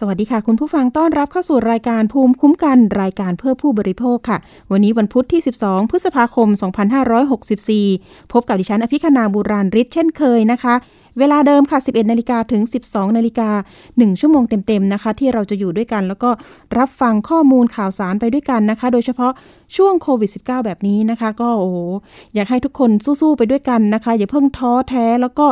[0.00, 4.38] สวัสดีค่ะ คุณผู้ฟังต้อนรับเข้าสู่รายการภูมิคุ้มกันรายการเพื่อผู้บริโภคค่ะ
[4.70, 6.48] วันนี้วันพุธที่ 12 พฤษภาคม
[7.20, 10.74] 2564 พบกับดิฉันอภิคณาบุราริศเช่นเคยนะคะ
[11.18, 13.50] เวลาเดิมค่ะ 11 นาฬิกาถึง 12 นาฬิกา
[13.86, 16.30] 1 ชั่วโมงเต็ม ๆ นะคะ ที่เราจะอยู่ด้วยกัน แล้วก็
[16.78, 19.32] รับฟังข้อมูลข่าวสารไปด้วยกันนะคะ โดยเฉพาะ
[19.76, 21.76] ช่วงโควิด -19 แบบนี้นะคะ ก็โอ้โห
[22.34, 25.46] อยากให้ทุกคนสู้ๆไปด้วยกันนะคะ อย่าเพิ่งท้อแท้แล้วก็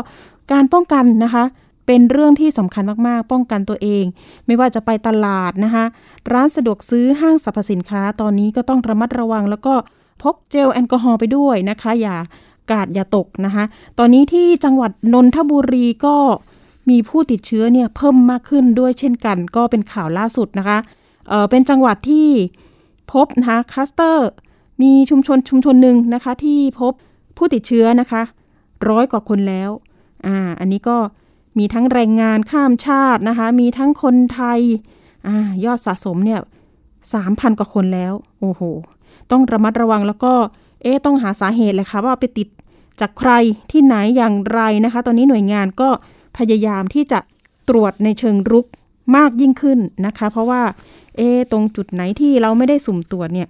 [0.53, 1.45] การป้องกันนะคะ
[1.87, 4.05] เป็นเรื่องที่สำคัญมากๆ ป้องกันตัวเอง
[4.47, 5.85] ไม่ว่าจะไปตลาดนะคะ
[6.33, 9.75] ร้านสะดวกซื้อห้างสรรพสินค้าตอนนี้ก็ต้องระมัดระวัง แล้วก็
[10.23, 12.17] พกเจลแอลกอฮอล์ไปด้วยนะคะ อย่า
[12.71, 13.65] กาดอย่าตกนะคะ
[13.99, 16.17] ตอนนี้ที่จังหวัดนนทบุรีก็
[16.91, 20.79] มีผู้ติดเชื้อเนี่ยเพิ่มมากขึ้นด้วยเช่นกัน ก็เป็นข่าวล่าสุดนะคะ
[21.29, 22.29] เออเป็นจังหวัดที่
[23.13, 24.29] พบนะคะคลัสเตอร์
[24.83, 26.93] มีชุมชนชุมชนหนึ่งนะคะที่พบ
[27.37, 28.23] ผู้ติดเชื้อนะคะ
[28.89, 29.71] ร้อยกว่าคนแล้ว
[30.27, 30.97] อ่าอันนี้ก็
[31.59, 34.61] มีทั้งแรงงานข้ามชาตินะคะ มีทั้งคนไทย
[35.27, 35.29] อ
[35.65, 36.41] ยอดสะสมเนี่ย
[37.15, 38.63] สามพันกว่าคนแล้ว โอ้โห
[39.31, 40.33] ต้องระมัดระวังแล้วก็
[40.83, 42.49] เอ๊ะต้องหาสาเหตุเลยค่ะว่าไปติด
[43.01, 43.33] จากใคร
[43.73, 45.89] ที่ไหนอย่างไรนะคะ ตอนนี้หน่วยงานก็
[46.39, 47.21] พยายามที่จะ
[47.69, 48.67] ตรวจในเชิงรุก
[49.17, 50.63] มากยิ่งขึ้นนะคะ เพราะว่า
[51.17, 53.49] เอ๊ะตรงจุดไหนที่เราไม่ได้สุ่มตรวจเนี่ย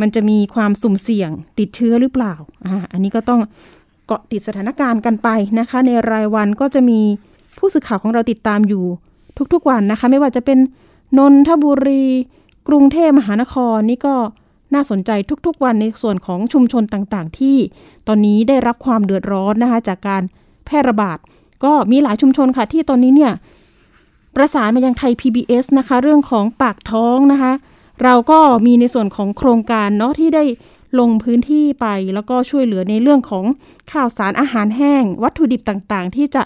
[0.00, 2.34] มันจะมีความสุ่มเสี่ยงติดเชื้อหรือเปล่า
[2.66, 3.40] อ่าอันนี้ก็ต้อง
[4.06, 7.00] เกาะติดสถานการณ์กันไปนะคะ ในรายวันก็จะมี
[7.58, 8.84] ผู้สื่อข่าวของเราติดตามอยู่
[9.52, 10.58] ทุกๆวันนะคะ ไม่ว่าจะเป็น
[11.18, 12.04] นนทบุรี
[12.68, 14.14] กรุงเทพมหานครนี่ก็
[14.74, 15.10] น่าสนใจ
[15.46, 17.56] ทุกๆวันในส่วนของชุมชนต่างๆ ที่
[18.08, 20.22] ตอนนี้ได้รับความเดือดร้อนนะคะ จากการ
[20.64, 21.18] แพร่ระบาด
[21.64, 23.32] ก็มีหลายชุมชนค่ะที่ตอนนี้เนี่ย
[24.36, 27.52] ประสานมายังไทย PBS นะคะ เรื่องของปากท้องนะคะ
[28.02, 30.44] เราก็มีในส่วนของโครงการเนาะที่ได้
[30.98, 33.44] ลงพื้นที่ไปแล้วก็ช่วยเหลือในเรื่องของ
[33.92, 36.42] ข่าวสารอาหารแห้ง วัตถุดิบต่างๆ ที่จะ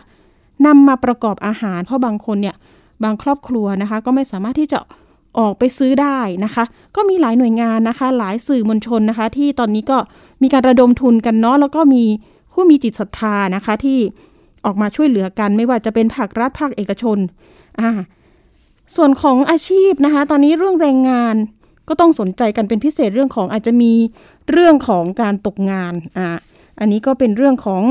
[0.67, 2.57] นำมาประกอบอาหาร เพราะบางคนเนี่ย
[3.05, 4.79] บางครอบครัวนะคะ ก็ไม่สามารถที่จะ
[5.39, 6.65] ออกไปซื้อได้นะคะ
[6.97, 9.99] ก็มีหลายหน่วยงานนะคะ หลายสื่อมวลชนนะคะ ที่ตอนนี้ก็
[10.43, 12.05] มีการระดมทุนกันเนาะแล้วก็มี
[12.53, 13.99] ผู้มีจิตศรัทธานะคะที่
[14.65, 17.19] ออกมาช่วยเหลือกันไม่ว่าจะเป็นภาครัฐภาคเอกชน
[17.81, 17.91] อ่า
[18.97, 21.35] ส่วนของอาชีพนะคะ ตอนนี้เรื่องแรงงาน
[21.89, 23.93] ก็ต้องสนใจกันเป็นพิเศษเรื่องของอาจจะมี
[24.51, 26.27] เรื่องของการตกงานอ่า
[26.81, 27.83] อันนี้ก็เป็นเรื่องของ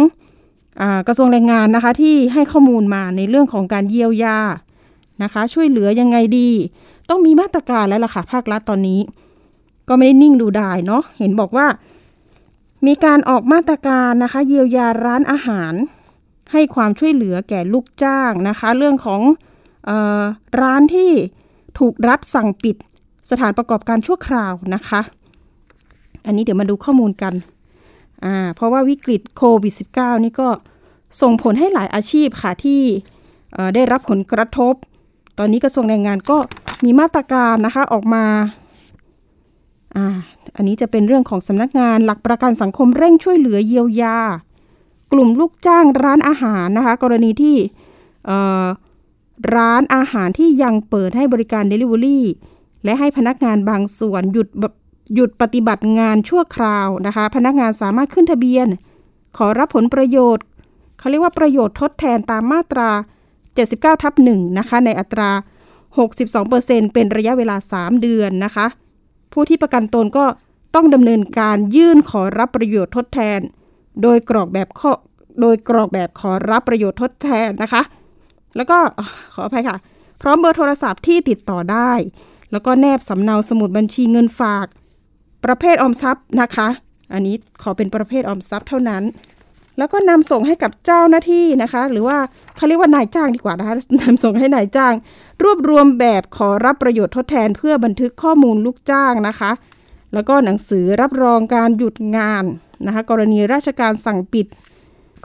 [1.07, 4.38] กระทรวงแรงงานนะคะที่ให้ข้อมูลมาในเรื่องของการเยียวยา
[5.23, 6.50] นะคะ ช่วยเหลือยังไงดี
[7.09, 9.00] ต้องมีมาตรการแล้วล่ะค่ะภาครัฐตอนนี้
[9.90, 11.67] ก็ไม่ได้นิ่งดูดายเนาะเห็นบอกว่า
[12.88, 15.73] มีการออกมาตรการนะคะ เยียวยาร้านอาหาร
[16.51, 19.22] ให้ความช่วยเหลือแก่ลูกจ้างนะคะ เรื่องของ
[19.90, 19.91] อ
[20.22, 20.23] อ
[20.61, 21.11] ร้านที่
[21.79, 22.75] ถูกรัฐสั่งปิด
[23.29, 25.01] สถานประกอบการชั่วคราวนะคะ
[26.25, 27.34] อันนี้เดี๋ยวมาดูข้อมูลกัน
[28.25, 30.50] อ่าเพราะว่าวิกฤตโควิด -19 นี่ก็
[31.22, 32.81] ส่งผลให้หลายอาชีพค่ะที่
[33.75, 34.74] ได้รับผลกระทบ
[35.38, 36.38] ตอนนี้กระทรวงแรงงานก็
[36.84, 38.25] มีมาตรการนะคะออกมา
[39.96, 40.08] อ่า
[40.56, 44.18] อันนี้จะเป็นเรื่องของสำนักงานหลักประกันสังคมเร่งช่วยเหลือเยียวยา
[45.12, 47.56] กลุ่มลูกจ้างร้านอาหารนะคะ กรณีที่
[49.56, 52.19] ร้านอาหารที่ยังเปิดให้บริการ Delivery
[52.84, 54.47] และให้พนักงานบางส่วนหยุด
[55.14, 58.68] หยุดปฏิบัติงานชั่วคราวนะคะ พนักงานสามารถขึ้นทะเบียน
[59.38, 60.46] ขอรับผลประโยชน์
[61.00, 62.90] เขาเรียกว่าประโยชน์ทดแทนตามมาตรา
[63.46, 65.31] 79ทับ1นะคะ ในอัตรา
[66.08, 68.66] 62%เป็นระยะเวลา 3 เดือนนะคะ
[69.34, 70.25] ผู้ที่ประกันตนก็
[70.75, 73.40] ต้องดำเนินการยื่นขอรับประโยชน์ทดแทน
[74.02, 74.91] โดยกรอกแบบข้อ
[75.41, 77.81] โดยกรอกแบบขอรับประโยชน์ทดแทนนะคะ
[78.56, 78.78] แล้วก็
[79.34, 79.78] ขออภัยค่ะ
[80.22, 81.91] พร้อมเบอร์โทรศัพท์ที่ติดต่อได้
[82.52, 84.68] แล้วก็แนบสำเนาสมุดบัญชีเงินฝาก
[85.45, 86.67] ประเภทออมทรัพย์นะคะ
[87.13, 89.03] อันนี้ขอเป็นประเภทออมทรัพย์เท่านั้น
[89.77, 92.17] แล้วก็นำส่งให้กับเจ้าหน้าที่นะคะ หรือว่า
[92.55, 94.94] เขาเรียกว่านายจ้างดีกว่านะคะนำส่งให้นายจ้าง
[95.44, 99.52] รวบรวมแบบขอรับประโยชน์ทดแทนเพื่อบันทึกข้อมูลลูกจ้างนะคะ
[100.14, 102.43] แล้วก็หนังสือรับรองการหยุดงาน
[102.85, 104.46] นะคะ กรณีราชการสั่งปิด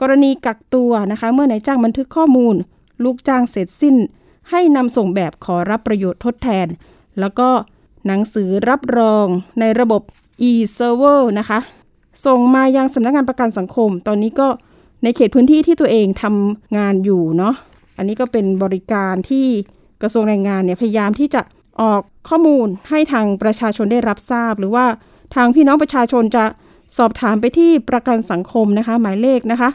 [0.01, 2.55] กรณีกักตัวนะคะ เมื่อนายจ้างบันทึกข้อมูล
[3.03, 3.95] ลูกจ้างเสร็จสิ้น
[4.51, 6.67] ให้นำส่งแบบขอรับประโยชน์ทดแทน
[7.19, 7.49] แล้วก็
[8.07, 9.27] หนังสือรับรอง
[9.59, 10.01] ในระบบ
[10.49, 11.59] e-server นะคะ
[12.25, 14.47] ส่งมายังสำนักงานประกันสังคม ตอนนี้ก็
[15.03, 17.55] ในเขตพื้นที่ที่ตัวเองทำงานอยู่เนาะ
[17.97, 19.45] อันนี้ก็เป็นบริการที่
[20.01, 21.41] กระทรวงแรงงานเนี่ยพยายามที่จะ
[21.81, 24.85] ออกข้อมูลให้ทางประชาชนได้รับทราบ หรือว่า
[25.35, 26.45] ทางพี่น้องประชาชนจะ
[26.97, 29.69] สอบถามไปที่ประกันสังคมนะคะ หมายเลขนะคะ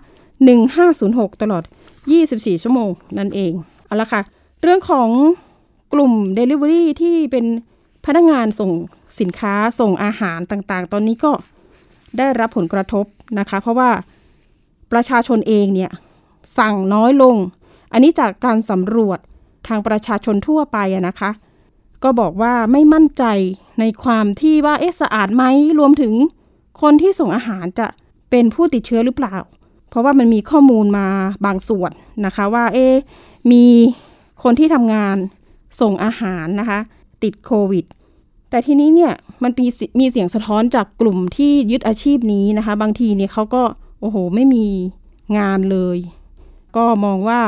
[0.69, 1.63] 1506 ตลอด
[2.13, 3.53] 24 ชั่วโมงนั่นเอง
[3.87, 4.21] เอาละค่ะ
[4.63, 5.09] เรื่องของ
[5.93, 7.45] กลุ่ม Delivery ที่เป็น
[8.07, 8.71] พนักงานส่ง
[9.21, 11.33] สินค้าส่งอาหารต่างๆ ตอนนี้ก็
[12.19, 13.05] ได้รับผลกระทบ
[13.39, 13.91] นะคะ เพราะว่า
[14.93, 15.91] ประชาชนเองเนี่ย
[16.59, 17.37] สั่งน้อยลง
[17.93, 19.19] อันนี้จากการสำรวจ
[19.69, 21.31] ทางประชาชนทั่วไปนะคะ
[22.03, 23.25] ก็บอกว่าไม่มั่นใจ
[23.81, 25.45] ในความที่ว่าเอ๊ะสะอาดไหม
[25.79, 26.13] รวมถึง
[26.83, 27.87] คนที่ส่งอาหารจะ
[28.31, 29.37] เป็นผู้ติดเชื้อหรือเปล่า
[29.89, 31.09] เพราะว่ามันมีข้อมูลมา
[31.47, 31.93] บางส่วน
[32.27, 32.87] นะคะว่าเอ๊
[33.53, 33.65] มี
[34.43, 35.17] คนที่ทำงาน
[35.81, 36.81] ส่งอาหารนะคะ
[37.23, 37.85] ติดโควิด
[38.51, 39.13] แต่ทีนี้เนี่ย
[39.43, 39.67] มันมี
[40.01, 43.63] มีเสียงสะท้อนจากกลุ่มที่ยึดอาชีพนี้นะคะ บางทีเนี่ยเขาก็
[44.01, 44.67] โอ้โหไม่มี
[45.39, 45.99] งานเลย
[46.77, 47.41] ก็มองว่า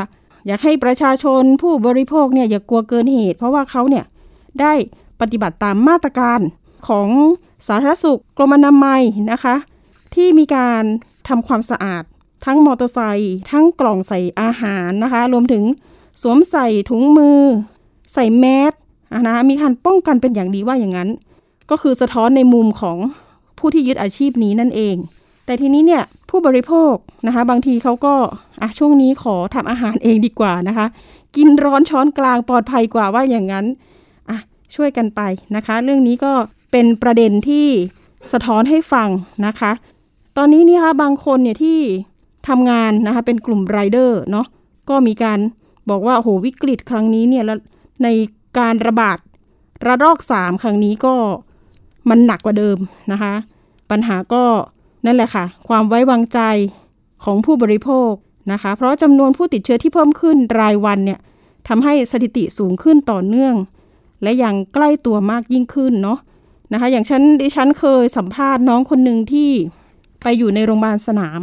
[0.46, 4.04] อยากให้ประชาชนผู้บริโภคเนี่ยอย่ากลัวเกินเหตุ เพราะว่าเขาเนี่ย
[4.60, 4.72] ได้
[5.20, 6.40] ปฏิบัติตามมาตรการ
[6.88, 7.08] ของ
[7.66, 9.02] สาธารณสุขกรมอนามัย
[9.32, 9.56] นะคะ
[10.14, 10.82] ที่มีการ
[11.28, 12.02] ทำความสะอาด
[12.44, 15.64] ทั้งมอเตอร์ไซค์ทั้งกล่องใส่อาหารนะคะ รวมถึง
[16.22, 17.40] สวมใส่ถุงมือ
[18.14, 18.72] ใส่แมส
[19.26, 21.08] นะมีการป้องกันเป็นอย่างดีว่าอย่างนั้น
[21.70, 22.96] ก็คือสะท้อนในมุมของ
[23.58, 24.96] ผู้ที่ยึดอาชีพนี้นั่นเอง
[25.46, 26.94] แต่ทีนี้เนี่ยผู้บริโภค
[27.26, 28.14] นะคะบางทีเขาก็
[28.62, 30.86] อะช่วงนี้ขอทำอาหารเองดีกว่านะคะ
[31.36, 33.66] กินร้อนช้อนกลางปลอดภัยกว่าว่าอย่างนั้น
[34.30, 34.38] อะ
[34.74, 35.20] ช่วยกันไป
[35.56, 36.32] นะคะ เรื่องนี้ก็
[36.72, 37.66] เป็นประเด็นที่
[38.32, 39.08] สะท้อนให้ฟัง
[39.46, 39.72] นะคะ
[40.36, 41.78] ตอนนี้นี่คะบางคนเนี่ยที่
[42.48, 44.46] ทำงานนะคะเป็นกลุ่มไรเดอร์เนาะ
[44.88, 45.38] ก็มีการ
[45.90, 47.58] บอกว่าโหวิกฤตครั้งนี้เนี่ยแล้ว
[48.02, 48.08] ใน
[48.58, 49.18] การระบาด
[49.86, 51.14] ระลอกสามครั้งนี้ก็
[52.08, 52.78] มันหนักกว่าเดิม
[53.12, 53.34] นะคะ
[53.90, 54.44] ปัญหาก็
[55.06, 56.40] นั่นแหละค่ะ ความไว้วางใจ
[57.24, 58.12] ของผู้บริโภค
[58.52, 61.20] นะคะ เพราะจำนวนผู้ติดเชื้อที่เพิ่มขึ้นรายวันเนี่ย
[61.68, 63.54] ทำให้สถิติสูงขึ้นต่อเนื่อง
[64.22, 66.18] และยังใกล้ตัวมากยิ่งขึ้นเนาะ
[66.72, 69.50] นะคะ อย่างฉันดิฉันเคยสัมภาษณ์น้องคนหนึ่งที่
[70.22, 71.40] ไปอยู่ในโรงพยาบาลสนาม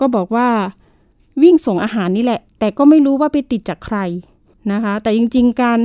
[0.00, 0.48] ก็บอกว่า
[1.42, 3.98] วิ่งส่งอาหารนี่แหละ แต่ก็ไม่รู้ว่าไปติดจากใคร
[4.72, 5.78] นะคะ แต่จริง ๆ การ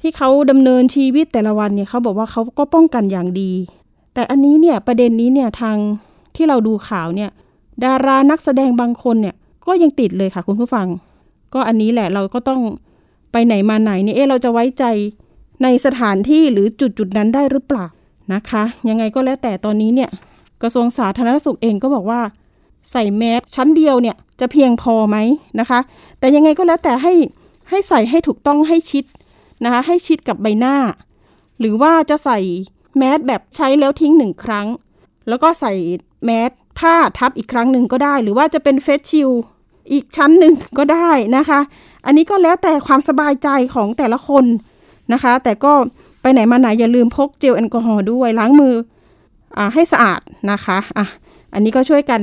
[0.00, 3.52] ที่เขาดำเนินชีวิตแต่ละวันเนี่ยเขาบอกว่าเขาก็ป้องกันอย่างดี
[4.14, 5.76] แต่อันนี้เนี่ยประเด็นนี้เนี่ยทาง
[6.36, 7.30] ที่เราดูข่าวเนี่ย
[7.84, 9.34] ดารานักแสดงบางคนเนี่ย
[9.66, 10.86] ก็ยังติดเลยค่ะคุณผู้ฟัง
[11.54, 12.60] ก็อันนี้แหละเราก็ต้อง
[13.32, 14.84] ไปไหนมาไหนเนี่ยเอ๊เราจะไว้ใจ
[15.62, 17.84] ในสถานที่หรือจุดจุดนั้นได้หรือเปล่า
[18.32, 20.10] นะคะ ยังไงก็แล้วแต่ตอนนี้เนี่ย
[20.62, 22.20] กระทรวงสาธารณสุขเองก็บอกว่า
[22.90, 25.16] ใส่แมสชั้นเดียวเนี่ยจะเพียงพอไหม
[25.60, 25.80] นะคะ
[26.18, 27.12] แต่ยังไงก็แล้วแต่ให้
[27.70, 29.04] ให้ใส่ให้ถูกต้องให้ชิด
[29.64, 30.76] นะคะให้ชิดกับใบหน้า
[31.60, 32.38] หรือว่าจะใส่
[32.96, 34.66] แมสแบบใช้แล้วทิ้งหนึ่งครั้ง
[35.28, 35.72] แล้วก็ใส่
[36.24, 39.30] แมสผ้าทับอีกครั้งหนึ่งก็ได้ หรือว่าจะเป็นเฟสชิล
[39.92, 41.60] อีกชั้นหนึ่งก็ได้นะคะ
[42.06, 44.44] อันนี้ก็แล้วแต่ความสบายใจของแต่ละคน
[45.12, 45.72] นะคะ แต่ก็
[46.22, 48.74] ไปไหนมาไหนอย่าลืมพกเจลแอลกอฮอล์ด้วยล้างมือ
[49.56, 50.20] อให้สะอาด
[50.50, 51.06] นะคะอะ
[51.54, 52.20] อันนี้ก็ช่วยกัน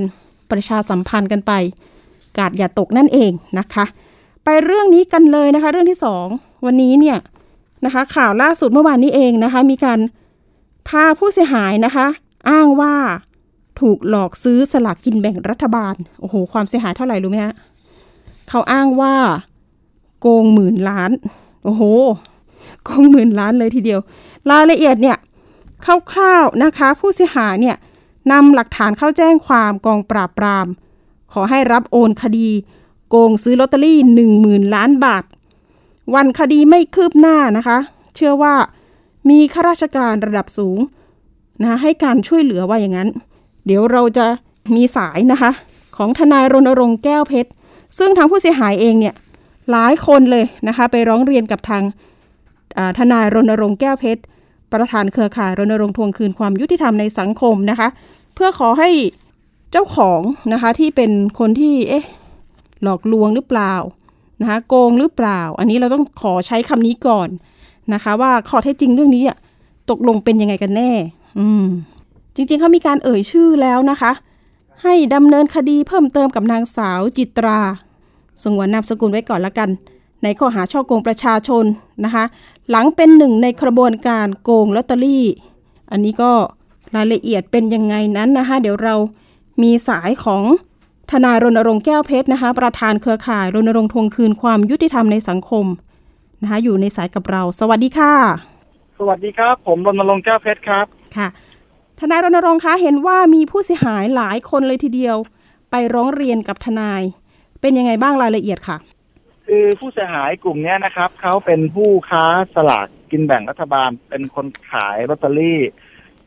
[0.52, 1.52] ประชาสัมพันธ์กันไป
[2.38, 3.86] กาดอย่าตกนั่นเองนะคะ
[4.44, 6.28] ไปเรื่องนี้กันเลยนะคะ เรื่องที่สอง
[6.66, 7.18] วันนี้เนี่ย
[7.86, 10.00] นะคะข่าวล่าสุดเมื่อวานนี้เองนะคะ มีการ
[10.88, 12.08] พาผู้เสียหายนะคะ
[12.50, 12.96] อ้างว่า
[13.80, 17.54] ถูกหลอกซื้อสลากกินแบ่งรัฐบาลโอ้โหความเสียหายเท่าไหร่รู้ไหมฮะ
[18.50, 19.16] เขาอ้างว่า
[20.22, 21.12] โกงหมื่นล้าน
[21.64, 21.84] โอ้โห
[22.84, 24.00] โกงหมื่นล้านเลยทีเดียว
[24.52, 25.18] รายละเอียดเนี่ย
[26.12, 27.76] คร่าวๆนะคะ ผู้เสียหายเนี่ย
[28.32, 30.68] นำหลักฐานเข้าแจ้งความกองปราบปราม
[31.34, 32.50] ขอให้รับโอนคดี
[33.10, 35.24] โกงซื้อลอตเตอรี่หนึ่งหมื่นล้านบาท
[36.16, 37.78] วันคดีไม่คืบหน้านะคะ
[38.16, 38.54] เชื่อว่า
[39.30, 40.80] มีข้าราชการระดับสูง
[41.62, 43.10] นะให้การช่วยเหลือว่าอย่างนั้น
[43.66, 44.26] เดี๋ยวเราจะ
[44.76, 45.52] มีสายนะคะ
[45.98, 47.50] ของทนายรณรงค์แก้วเพชร
[47.98, 49.16] ซึ่งทางผู้เสียหายเองเนี่ย
[49.72, 51.84] หลายคนเลยนะคะ ไปร้องเรียนกับทาง
[52.98, 54.22] ทนายรณรงค์แก้วเพชร
[54.74, 57.88] ประธานเครือข่ายรณรงค์ทวงคืนความยุติธรรมในสังคมนะคะ
[58.36, 58.90] เพื่อขอให้
[59.72, 60.22] เจ้าของ
[60.54, 62.06] นะคะที่เป็นคนที่เอ๊ะ
[62.84, 63.74] หลอกลวงหรือเปล่า
[64.42, 67.30] นะคะโกงหรือเปล่า อันนี้เราต้องขอใช้คำนี้ก่อน
[67.94, 69.38] นะคะ ว่าข้อเท็จจริงเรื่องนี้อะ
[69.90, 70.92] ตกลงเป็นยังไงกันแน่
[71.40, 71.66] อืม
[72.36, 74.12] จริงๆเขามีการเอ่ยชื่อแล้วนะคะ
[74.84, 77.60] ให้ดำเนินคดีเพิ่มเติมกับนางสาวจิตรา
[78.44, 79.70] สงวนนามสกุลไว้ก่อนละกัน
[80.24, 81.66] ในข้อหาช่อโกงประชาชน
[82.06, 82.24] นะคะ
[82.70, 85.26] หลังเป็นหนึ่งในกระบวนการโกงลอตเตอรี่
[85.92, 86.32] อันนี้ก็
[86.96, 88.96] รายละเอียดเป็นยังไงนั้นนะคะ เดี๋ยวเรา
[89.62, 90.44] มีสายของ
[91.12, 95.66] ทนายรณรงค์แก้วเพชรนะคะ ประธานเครือข่ายรณรงค์ทวงคืนความยุติธรรมในสังคม
[96.42, 98.14] นะคะอยู่ในสายกับเรา สวัสดีค่ะ
[99.00, 100.86] สวัสดีครับ ผมรณรงค์แก้วเพชรครับ
[101.18, 101.28] ค่ะ
[102.00, 105.18] ทนายรณรงค์คะเห็นว่ามีผู้เสียหายหลายคนเลยทีเดียว
[105.72, 107.02] ไปร้องเรียนกับทนาย
[107.62, 108.78] เป็นยังไงบ้างรายละเอียดค่ะ
[109.48, 115.60] คือผู้เสียหายกลุ่มนี้นะครับเขาเป็นผู้ค้าสลากกินแบ่งรัฐบาล เป็นคนขายลอตเตอรี่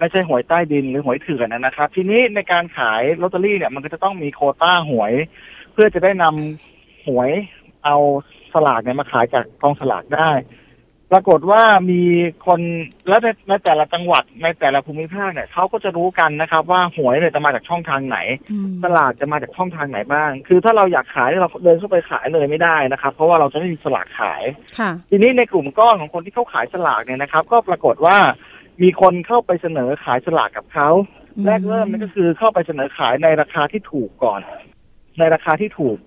[0.00, 5.12] ไม่ใช่หวยใต้ดินหรือหวยเถื่อนนะครับ ทีนี้ในการขายลอตเตอรี่เนี่ยมันก็จะต้องมีโควต้าหวย
[5.72, 7.30] เพื่อจะได้นำหวย
[7.84, 7.96] เอา
[8.52, 10.30] สลากเนี่ยมาขายจากกองสลากได้
[11.12, 12.02] ปรากฏว่ามี
[12.46, 12.60] คน
[13.08, 18.18] แล้วในในแต่ละจังหวัดในแต่ละภูมิภาคเนี่ยเขาก็จะรู้กันนะครับ ว่าหวยเนี่ยจะมาจากช่องทางไหน
[18.50, 24.42] อืมสลากจะมาจากช่องทางไหนบ้าง คือถ้าเราอยากขายเราเดินเข้าไปขายเลยไม่ได้นะครับ เพราะว่าเราจะไม่มีสลากขาย
[24.78, 28.16] ค่ะทีนี้ในกลุ่มก้อนของคนที่เขาขายสลากเนี่ยนะครับ ก็ปรากฏว่า
[28.82, 30.88] มีคนเข้าไปเสนอขายสลากกับเขา
[31.36, 34.40] อืมแรกเริ่มนั่นก็คือเข้าไปเสนอขายในราคาที่ถูกก่อน
[35.18, 35.98] ในราคาที่ถูก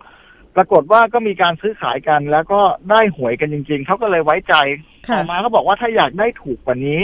[0.56, 2.62] ปรากฏว่าก็มีการซื้อขายกัน แล้วก็
[2.92, 4.56] ได้หวยกันจริง ๆเขาก็เลยไว้ใจ
[5.10, 7.02] ค่ะต่อมาเขาบอกว่าถ้าอยากได้ถูกกว่านี้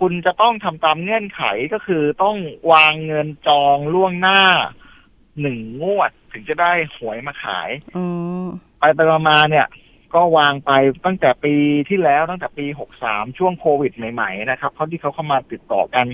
[0.00, 2.36] คุณจะต้องทำตามเงื่อนไขก็คือต้อง
[2.72, 4.40] วางเงินจองล่วงหน้า
[5.40, 8.06] หนึ่งงวด ถึงจะได้หวยมาขายอ๋อ
[8.78, 9.66] ไปไปมาๆเนี่ย
[10.16, 10.72] ก็วางไป
[11.06, 11.54] ตั้งแต่ปี
[11.88, 16.06] ที่แล้วตั้งแต่ปีหกสามช่วงโควิดใหม่ๆนะครับเขาที่เขาเข้ามาติดต่อกัน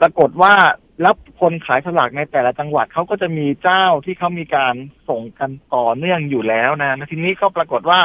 [0.00, 0.54] ปรากฏว่า
[1.02, 4.74] แล้วคนขายสลากในแต่ละจังหวัดเขาก็จะมีเจ้าที่เขามีการ
[5.08, 8.00] ส่งกันต่อเนื่องอยู่แล้วนะทีนี้ก็ปรากฏว่า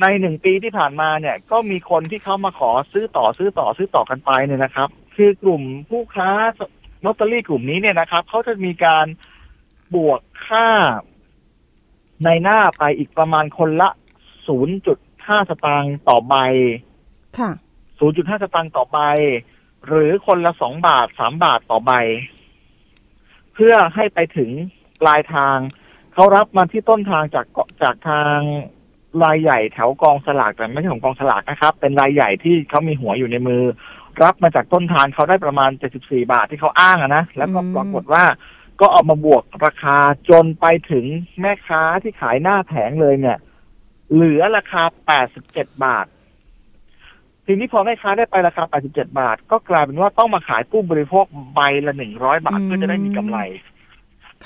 [0.00, 6.30] ในหนึ่งปีที่ผ่านมาเนี่ย ก็มีคนที่เขามาขอซื้อต่อซื้อต่อซื้อต่อกันไปเนี่ยนะครับ คือกลุ่มผู้ค้า
[7.04, 9.06] ลอตเตอรี่กลุ่มนี้เนี่ยนะครับเขาจะมีการ
[9.94, 10.68] บวกค่า
[12.24, 13.88] ในหน้าไปอีกประมาณคนละ
[14.48, 16.34] 0.5สตางค์ต่อใบ
[17.38, 17.50] ค่ะ
[18.00, 18.98] 0.5สตางค์ต่อใบ
[19.86, 21.92] หรือคนละ2บาท3บาทต่อใบ
[23.54, 24.50] เพื่อให้ไปถึง
[25.00, 25.56] ปลายทาง
[26.14, 28.38] เขารับมาที่ต้นทางจากเกาะจากทาง
[29.24, 33.62] รายใหญ่แถวกองสลากแต่ไม่ใช่ของกองสลากนะครับ เป็นรายใหญ่ที่เขามีหัวอยู่ในมือ
[34.22, 38.24] รับมาจากต้นทางเขาได้ประมาณ 74 บาทที่เขาอ้างอะนะ แล้วก็อืมปรากฏว่า
[38.80, 39.96] ก็เอามาบวกราคา
[40.30, 41.04] จนไปถึง
[41.40, 43.38] แม่ค้าที่ขายหน้าแผงเลยเนี่ย
[44.12, 44.82] เหลือราคา
[45.32, 46.06] 87 บาท
[47.46, 51.24] ทีนี้พอแม่ค้าได้ไปราคา 87 บาท ก็กลายเป็นว่าต้องมาขายผู้บริโภค
[51.54, 53.38] ใบละ 100 บาทอืมเพื่อจะได้มีกำไร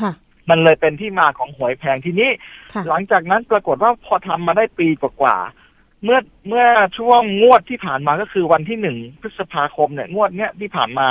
[0.01, 0.13] ค่ะ
[0.51, 2.31] มันเลยเป็นที่มาของหวยแพงทีนี้
[2.73, 6.67] ค่ะหลังจากนั้นปรากฏว่าพอทำมาได้ปีกว่าๆเมื่อเมื่อ
[6.99, 11.09] ช่วงงวดที่ผ่านมาก็คือวันที่หนึ่งพฤษภาคมเนี่ย งวดเนี้ยที่ผ่านมา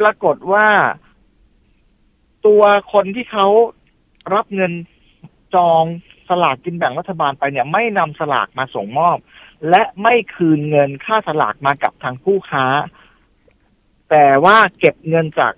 [0.00, 0.66] ปรากฏว่า
[2.46, 2.62] ตัว
[2.92, 3.46] คนที่เขา
[4.34, 4.72] รับเงิน
[5.54, 5.84] จอง
[6.28, 9.18] สลากกินแบ่งรัฐบาลไปเนี่ยไม่นำสลากมาส่งมอบ
[9.70, 12.66] และไม่คืนเงินค่าสลากมากับทางผู้ค้า
[14.10, 15.52] แต่ว่าเก็บเงินจาก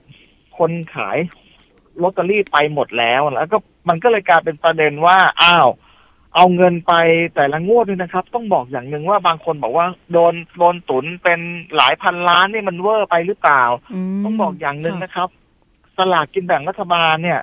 [0.59, 1.19] คนขาย
[2.03, 3.59] ลอตเตอรี่ไปหมดแล้วแล้วก็
[3.89, 5.69] มันก็เลยกลายเป็นประเด็นว่าอ้าว
[6.35, 6.93] เอาเงินไป
[7.35, 11.41] แต่ละงวดนี่นะครับ ต้องบอกอย่างหนึ่งว่าบางคนบอกว่าโดนโดนตุนเป็น
[11.77, 13.63] หลายพันล้านนี่มันเวอร์ไปหรือเปล่า
[14.13, 15.29] มต้องบอกอย่างหนึ่งค่ะนะครับ
[15.97, 17.41] สลากกินแบ่งรัฐบาลเนี่ย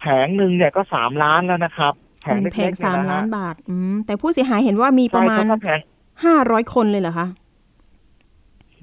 [0.00, 5.80] แผงหนึ่งเนี่ยก็สามล้านแล้วนะครับ แผงหเล็นึ่งแผงกๆสามเยะฮะล้านบาท อืมแต่ผู้เสียหายเห็นว่ามีประมาณใช่ถ้าแผง
[6.24, 7.26] ห้าร้อยคนเลยเหรอคะ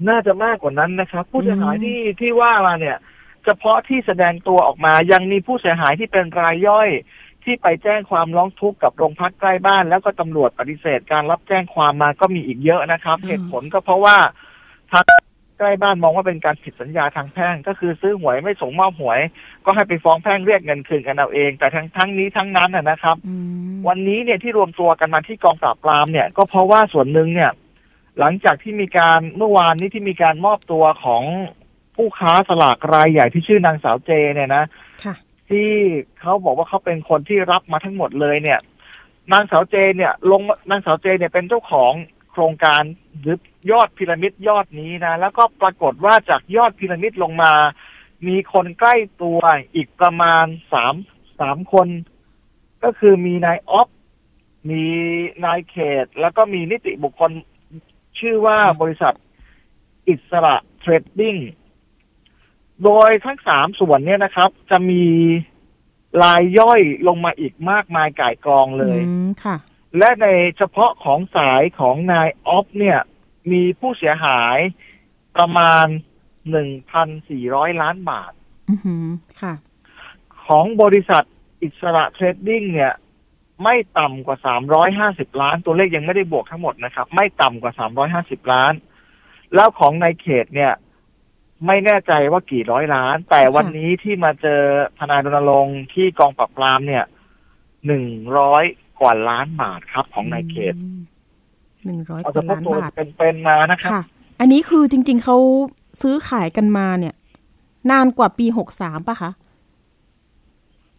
[0.08, 2.96] น่าจะมากกว่านั้นนะครับ ผู้เสียหายอืมที่ที่ว่ามาเนี่ย
[3.44, 6.88] เฉพาะที่แสดงตัวออกมายังมีผู้เสียหายที่เป็นรายย่อย
[7.44, 14.16] ที่ไปแจ้งความร้องทุกข์กับโรงพักใกล้บ้าน แล้วก็ตำรวจปฏิเสธการรับแจ้งความมาก็มีอีกเยอะนะครับ เหตุผลก็เพราะว่า
[14.92, 15.31] ทางใก
[15.66, 19.20] ล้บ้านมองว่าเป็นการผิดสัญญาทางแพ่ง ก็คือซื้อหวยไม่ส่งมอบหวย
[19.64, 23.34] ก็ให้ไปฟ้องแพ่งเรียกเงินคืนกันเอาเอง แต่ทั้งทั้งนี้ทั้งนั้นนะนะครับอื
[23.72, 27.52] มวันนี้เนี่ยที่รวมตัวกันมาที่กองปราบปรามเนี่ย ก็เพราะว่าส่วนหนึ่งเนี่ย
[28.18, 31.22] หลังจากที่มีการเมื่อวานนี้ที่มีการมอบตัวของ
[31.96, 34.64] ผู้ค้าสลากรายใหญ่ที่ชื่อนางสาวเจเนี่ยนะ
[35.04, 35.14] ค่ะ
[35.50, 35.68] ที่
[36.20, 38.60] เขาบอกว่าเขาเป็นคนที่รับมาทั้งหมดเลยเนี่ย
[39.32, 41.92] นางสาวเจเนี่ย ลงนางสาวเจเนี่ยเป็นเจ้าของ
[42.32, 42.82] โครงการ
[43.20, 43.38] หรือ
[43.70, 47.52] ยอดพีระมิดยอดนี้นะ แล้วก็ปรากฏว่าจากยอดพีระมิดลงมา
[48.26, 49.40] มีคนใกล้ตัว
[49.74, 50.94] อีกประมาณสาม
[51.40, 51.88] สามคน
[52.84, 53.88] ก็คือมีนายออฟ
[54.70, 54.84] มี
[55.44, 57.30] นายเขต แล้วก็มีนิติบุคคล
[58.18, 59.14] ชื่อว่าบริษัท
[60.08, 61.36] อิสระเทรดดิ้ง
[62.84, 65.04] โดยทั้งสามส่วนเนี่ยนะครับ จะมี
[66.22, 69.00] รายย่อยลงมาอีกมากมายก่ายกองเลย
[69.44, 69.56] ค่ะ
[69.98, 72.98] และในเฉพาะของสายของนายออฟเนี่ย
[73.52, 74.58] มีผู้เสียหาย
[75.36, 75.86] ประมาณ
[77.04, 78.32] 1,400ล้านบาท
[78.70, 79.06] อือหือ
[79.42, 79.54] ค่ะ
[80.46, 81.24] ของบริษัท
[81.62, 82.92] อิสระเทรดดิ้งเนี่ย
[83.64, 84.38] ไม่ต่ำกว่า
[85.28, 87.72] 350ล้าน ตัวเลขยังไม่ได้บวกทั้งหมดนะครับ ไม่ต่ำกว่า
[88.38, 88.72] 350ล้าน
[89.54, 90.72] แล้วของในเขตเนี่ย
[91.66, 94.62] ไม่แน่ใจว่ากี่ร้อยล้าน แต่วันนี้ที่มาเจอ
[94.98, 97.04] ทนายรณรงค์ที่กองปราบปรามเนี่ย
[97.86, 100.74] 100 กว่าล้านบาทครับของในเขต
[101.84, 104.02] หนึ่งร้อยเอากเฉว่าพาะล้านตัวบาทเป็นๆมานะครับค่ะ
[104.40, 105.36] อันนี้คือจริง ๆเขา
[106.02, 107.14] ซื้อขายกันมาเนี่ย
[107.90, 109.30] นานกว่าปีหกสามป่ะคะ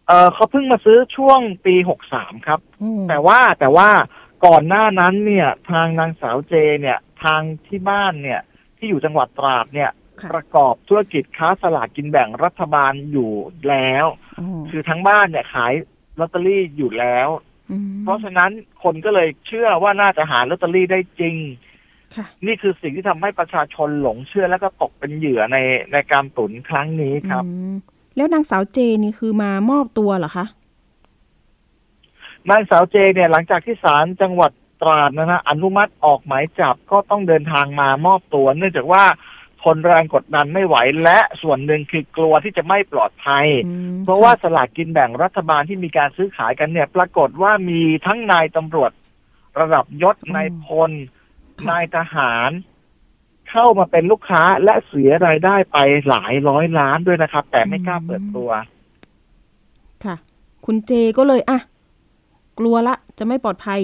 [0.06, 1.74] เออเขาเพิ่งมาซื้อช่วงปี
[2.10, 3.88] 63ครับอืมแต่ว่าแต่ว่า
[4.46, 8.40] ก่อนหน้านั้นเนี่ย ทางนางสาวเจเนี่ย ทางที่บ้านเนี่ย
[8.76, 13.32] ที่อยู่จังหวัดตราดเนี่ยค่ะประกอบธุรกิจค้าสลากกินแบ่งรัฐบาลอยู่
[13.68, 14.06] แล้ว
[14.38, 15.72] อ๋อคือทั้งบ้านเนี่ยขาย
[16.18, 17.53] ลอตเตอรี่อยู่แล้วอืม
[18.02, 18.50] เพราะฉะนั้น
[18.82, 21.36] คนก็เลยเชื่อว่าน่าจะหาลอตเตอรี่ได้จริง
[22.16, 25.58] ค่ะนี่คือสิ่งที่ทำให้ประชาชนหลงเชื่อแล้วก็ตกเป็นเหยื่อใน
[25.92, 27.74] ในการตุนครั้งนี้ครับอืม
[28.16, 30.46] แล้วนางสาวเจนี่คือมามอบตัวเหรอคะ
[32.50, 34.52] นางสาวเจเนี่ยหลังจากที่ศาลจังหวัด
[34.82, 39.04] ตราดนะฮะอนุมัติออกหมายจับก็ต้องเดินทางมามอบตัว เนื่องจากว่า
[39.64, 48.90] ทนแรงกดดันไม่ไหว และส่วนหนึ่งคือกลัวที่จะไม่ปลอดภัยอืมเพราะว่าสลากกินแบ่งรัฐบาลที่มีการซื้อขายกันเนี่ย ปรากฏว่ามีทั้งนายตำรวจ
[49.60, 50.90] ระดับยศนายพล
[51.70, 52.50] นายทหาร
[53.50, 55.78] เข้ามาเป็นลูกค้าและเสียรายได้ไป
[56.08, 58.50] หลายร้อยล้านด้วยนะครับ แต่ไม่กล้าเปิดตัว
[60.04, 60.16] ค่ะ
[60.66, 61.58] คุณเจก็เลยอะ
[62.58, 63.80] กลัวละจะไม่ปลอดภัย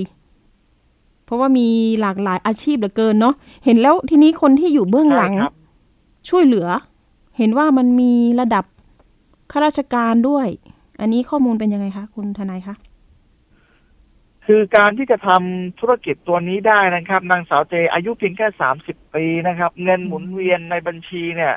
[1.24, 1.68] เพราะว่ามี
[2.00, 3.34] หลากหลายอาชีพเหลือเกินเนาะ
[3.64, 6.68] เห็นแล้วทีนี้คนที่อยู่เบื้องหลังใช่ครับช่วยเหลือ
[7.38, 8.64] เห็นว่ามันมีระดับ
[9.52, 10.48] ข้าราชการด้วย
[11.00, 12.76] อันนี้ข้อมูลเป็นยังไงคะ คุณทนายคะ
[14.46, 21.54] คือการที่จะทำธุรกิจตัวนี้ได้นะครับ นางสาวเจอายุเพียงแค่สามสิบปีนะครับ เงินหมุนเวียนในบัญชีเนี่ย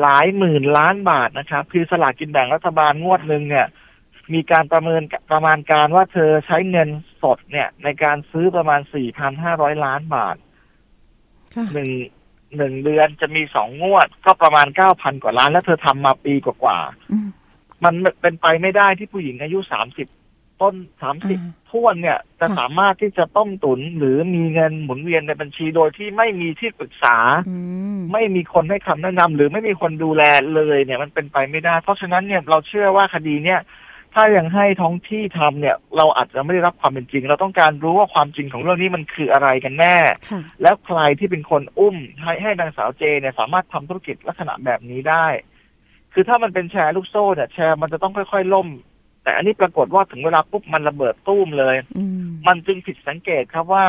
[0.00, 3.66] หลายหมื่นล้านบาทนะครับ คือสลากกินแบ่งรัฐบาลงวดหนึ่งเนี่ย
[4.34, 6.88] มีการประเมินประมาณการว่าเธอใช้เงิน
[7.22, 10.36] สดเนี่ย ในการซื้อประมาณสี่พันห้าร้อยล้านบาท
[11.54, 11.90] ค่ะหนึ่ง
[12.56, 17.28] หนึ่งเดือนจะมีสองงวด ก็ประมาณเก้าพันกว่าล้าน แล้วเธอทำมาปีกว่าๆอืม
[17.84, 20.08] มันเป็นไปไม่ได้ที่ผู้หญิงอายุสามสิบ
[20.62, 27.16] ต้นสามสิบอ่าท้วนเนี่ยจะค่ะสามารถที่จะต้มตุนหรือมีเงินหมุนเวียนในบัญชีโดยที่ไม่มีที่ปรึกษา
[27.48, 27.56] อื
[27.96, 30.22] มไม่มีคนให้คำแนะนำหรือไม่มีคนดูแล
[30.54, 33.60] เลยเนี่ยมันเป็นไปไม่ได้ เพราะฉะนั้นเนี่ยเราเชื่อว่าคดีเนี่ย
[34.18, 39.96] ถ้ายังให้ท้องที่ทำเนี่ย เราอาจจะไม่ได้รับความเป็นจริง เราต้องการรู้ว่าความจริงของเรื่องนี้มันคืออะไรกันแน่
[40.30, 45.26] ค่ะแล้วใครที่เป็นคนอุ้มให้ให้นางสาวเจเนี่ยสามารถทำธุรกิจลักษณะแบบนี้ได้
[46.12, 48.68] คือถ้ามันเป็นแชร์ลูกโซ่เนี่ยแชร์มันจะต้องค่อยๆล่ม
[49.22, 53.86] แต่อันนี้ปรากฏว่าถึงเวลาปุ๊บมันระเบิดตู้มเลยอืมมันจึงผิดสังเกตครับว่า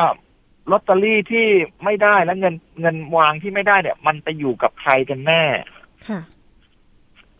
[0.71, 1.47] ลอตเตอรี่ที่
[1.83, 5.43] ไม่ได้และเงินเงินวางที่ไม่ได้เนี่ย มันไปอยู่กับใครกันแน่
[6.07, 6.19] ค่ะ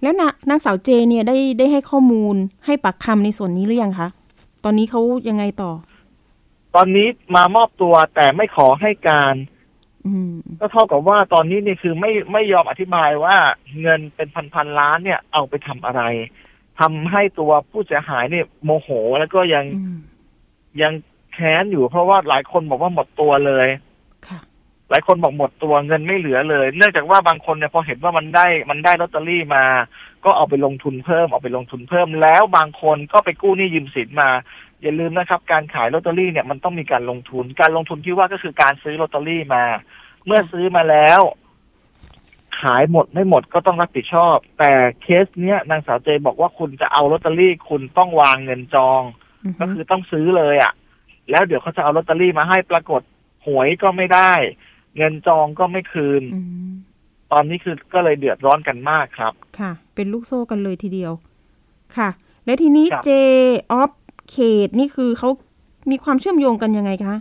[0.02, 4.08] แล้วนะนางสาวเจเนี่ยได้ได้ให้ข้อมูลให้ปากคำในส่วนนี้หรือยังคะ
[4.64, 5.72] ตอนนี้เขายังไงต่อ
[6.76, 9.36] ตอนนี้มามอบตัวแต่ไม่ขอให้การ
[10.06, 13.38] อืมก็เท่ากับว่าตอนนี้เนี่ยคือไม่ไม่ยอมอธิบายว่า
[13.82, 16.02] เงินเป็นพันพันๆล้านเนี่ยเอาไปทำอะไร
[16.80, 19.98] ทำให้ตัวผู้เสียหายเนี่ยโมโหแล้วก็ยังอืม
[20.82, 20.94] ยัง
[21.34, 23.87] แค้นอยู่เพราะว่าหลายคนบอกว่าหมดตัวเลยค่ะ
[24.90, 29.66] หลายคนบอกหมดตัวเงินไม่เหลือเลย เนื่องจากว่าบางคนเนี่ยพอเห็นว่ามันได้มันได้ลอตเตอรี่มา
[30.26, 34.30] ก็เอาไปลงทุนเพิ่มเอาไปลงทุนเพิ่ม แล้วบางคนก็ไปกู้หนี้ยืมสินมา
[34.82, 39.64] อย่าลืมนะครับ การขายลอตเตอรี่เนี่ยมันต้องมีการลงทุน การลงทุนที่ว่าก็คือการซื้อลอตเตอรี่มา
[40.26, 41.22] เมื่อซื้อมาแล้ว
[42.62, 44.72] ขายหมดไม่หมดก็ต้องรับผิดชอบ แต่
[45.02, 49.02] เคสเนี้ยนางสาวเจบอกว่าคุณจะเอาลอตเตอรี่คุณต้องวางเงินจอง
[49.46, 50.74] อือฮึก็คือต้องซื้อเลยอะ่ะ
[51.30, 53.02] แล้วเดี๋ยวเขาจะเอาลอตเตอรี่มาให้ปรากฏ
[53.46, 54.34] หวยก็ไม่ได้
[54.98, 56.70] เงินจองก็ไม่คืนอืม
[57.32, 61.12] ตอนนี้คือก็เลยเดือดร้อนกันมากครับ ค่ะ เป็นลูกโซ่กันเลยทีเดียว
[61.98, 62.10] ค่ะ
[62.46, 63.30] แล้วทีนี้ครับเจอ
[63.72, 63.92] อฟ
[64.32, 65.30] เขตนี่คือเขา
[65.92, 67.16] มีความเชื่อมโยงกันยังไงคะ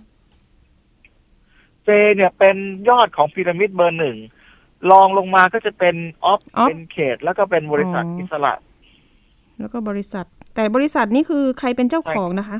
[1.84, 2.56] เจเนี่ยเป็น
[2.88, 4.16] ยอดของพีระมิดเบอร์หนึ่ง
[4.90, 8.54] รองลงมาก็จะเป็นออฟอ๊อฟเป็นเขต แล้วก็เป็นบริษัทอ๋ออิอิสระ
[9.58, 12.58] แล้วก็บริษัท แต่บริษัทนี่คือใครเป็นเจ้าของนะคะ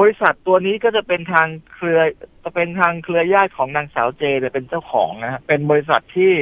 [0.00, 2.00] บริษัทตัวนี้ก็จะเป็นทางเครือ
[2.44, 6.32] จะเป็นทางเครือญาติของนางสาวเจเนี่ยเป็นเจ้าของนะฮะเป็นบริษัทที่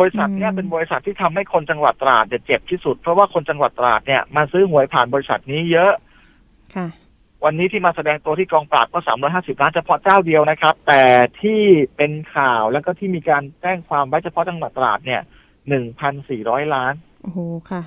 [0.00, 5.92] บริษัทเนี้ยอืมเป็นบริษัทที่ทำให้คนจังหวัดตราดเนี่ยเจ็บที่สุด เพราะว่าคนจังหวัดตราดเนี่ยมาซื้อหวยผ่านบริษัทนี้เยอะ
[6.76, 6.88] ค่ะ
[7.44, 11.02] วันนี้ที่มาแสดงตัวที่กองปราบก็สามร้อยห้าสิบล้านเฉพาะเจ้าเดียวนะครับ แต่
[11.40, 11.60] ที่
[11.96, 15.22] เป็นข่าวแล้วก็ที่มีการแจ้งความไว้เฉพาะจังหวัดตราดเนี่ย
[15.68, 17.38] หนึ่งพันสี่ร้อยล้าน โอ้โห
[17.70, 17.82] ค่ะ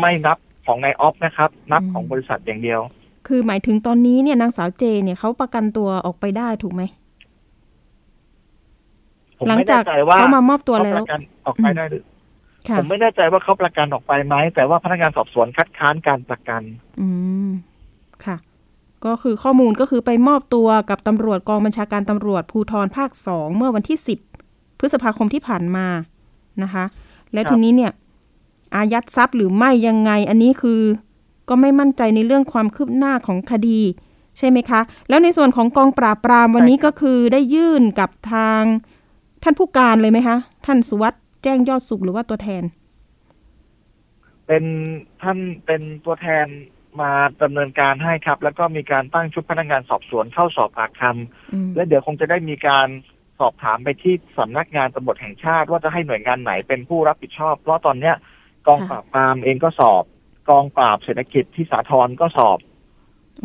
[0.00, 2.80] ไม่นับของนายออฟนะครับ นับอืมของบริษัทอย่างเดียว
[3.26, 6.82] คือหมายถึงตอนนี้เนี่ยนางสาวเจเนี่ยเขาประกันตัวออกไปได้ถูกไหม
[9.38, 12.02] ผมหลังไม่จาแน่กใจว่าเขามามอบตัวเขาแล้ปวระกันออกไปได้หรือ
[12.68, 16.62] ค่ะผมไม่แน่ใจว่าเขาประกันออกไปไหมแต่ว่าพนักงานสอบสวนคัดค้านการประกัน
[17.00, 17.08] อื
[17.48, 17.50] ม
[18.24, 18.36] ค่ะ
[19.04, 24.18] ก็คือข้อมูลก็คือไปมอบตัวกับตำรวจกองบัญชาการตำรวจภูธรภาคสองเมื่อวันที่สิบ
[24.78, 25.86] พฤษภาคมที่ผ่านมา
[26.62, 26.84] นะคะ
[27.32, 27.92] แล้วครับทีนี้เนี่ย
[28.74, 30.80] อายัดทรัพย์หรือไม่ยังไง อันนี้คือ
[31.50, 33.80] ก็ไม่มั่นใจในเรื่องความคืบหน้าของคดี
[34.38, 38.62] ใช่ไหมคะ แล้วในส่วนของกองปราบปรามวันนี้ก็คือได้ยื่นกับทาง
[39.42, 40.36] ท่านผู้การเลยไหมคะ
[40.66, 42.62] ท่านสุวัสด์แจ้งยอดสุขหรือว่าตัวแทน
[44.46, 44.64] เป็น
[45.22, 46.46] ท่านเป็นตัวแทน
[47.00, 47.10] มา
[47.42, 52.88] ดำเนินการให้ครับ แล้วก็มีการตั้งชุดพนักงานสอบสวนเข้าสอบปากคำอืมและเดี๋ยวคงจะได้มีการ
[53.40, 58.14] สอบถามไปที่สำนักงานตำรวจแห่งชาติ ว่าจะให้หน่วยงานไหนเป็นผู้รับผิดชอบ เพราะตอนเนี้ย
[58.66, 60.04] กองปราบปรามเองก็สอบ
[60.50, 62.58] กองปราบเศรษฐกิจที่สาทรก็สอบ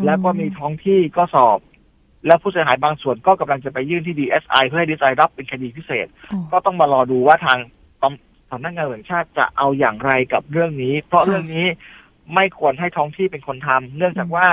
[0.04, 1.58] แล้วก็มีท้องที่ก็สอบ
[2.26, 7.58] แล้วผู้เสียหายบางส่วนก็กำลังจะไปยื่นที่ DSI เพื่อให้ DSI รับเป็นคดีพิเศษอ๋อก็ต้องมารอดูว่าทาง
[8.50, 11.66] สำนักงานตำรวจแห่งชาติจะเอาอย่างไรกับเรื่องนี้ เพราะค่ะเรื่องนี้
[12.34, 14.48] ไม่ควรให้ท้องที่เป็นคนทำเนื่องจากว่า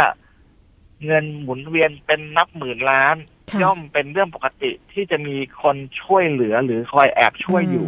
[1.06, 3.16] เงินหมุนเวียนเป็นนับหมื่นล้าน
[3.52, 7.88] ค่ะย่อมเป็นเรื่องปกติที่จะมีคนช่วยเหลือหรือคอยแอบช่วยอยู่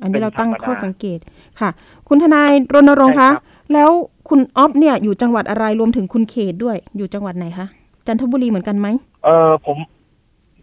[0.00, 1.18] อันนี้เราตั้งเป็นธรรมดาข้อสังเกต
[1.60, 1.70] ค่ะ
[2.08, 3.42] คุณทนายรณรงค์ใช่คะครับ
[3.74, 3.90] แล้ว
[4.28, 7.66] คุณออฟเนี่ยอยู่จังหวัดอะไรรวมถึงคุณเขตด้วย อยู่จังหวัดไหนคะ
[8.06, 8.88] จันทบุรีเหมือนกันไหม
[9.24, 9.78] เออผม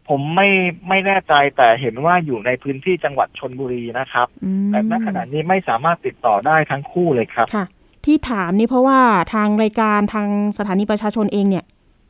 [0.08, 0.50] ผมไม่
[0.90, 7.66] ไม่แน่ใจแต่เห็นว่าอยู่ในพื้นที่จังหวัดชนบุรีนะครับอืมแต่ณขณะนี้ไม่สามารถติดต่อได้ทั้งคู่เลยครับค่ะ
[8.06, 9.00] ที่ถามนี่เพราะว่า
[9.34, 11.66] ทางรายการทางสถานีประชาชนเองเนี่ย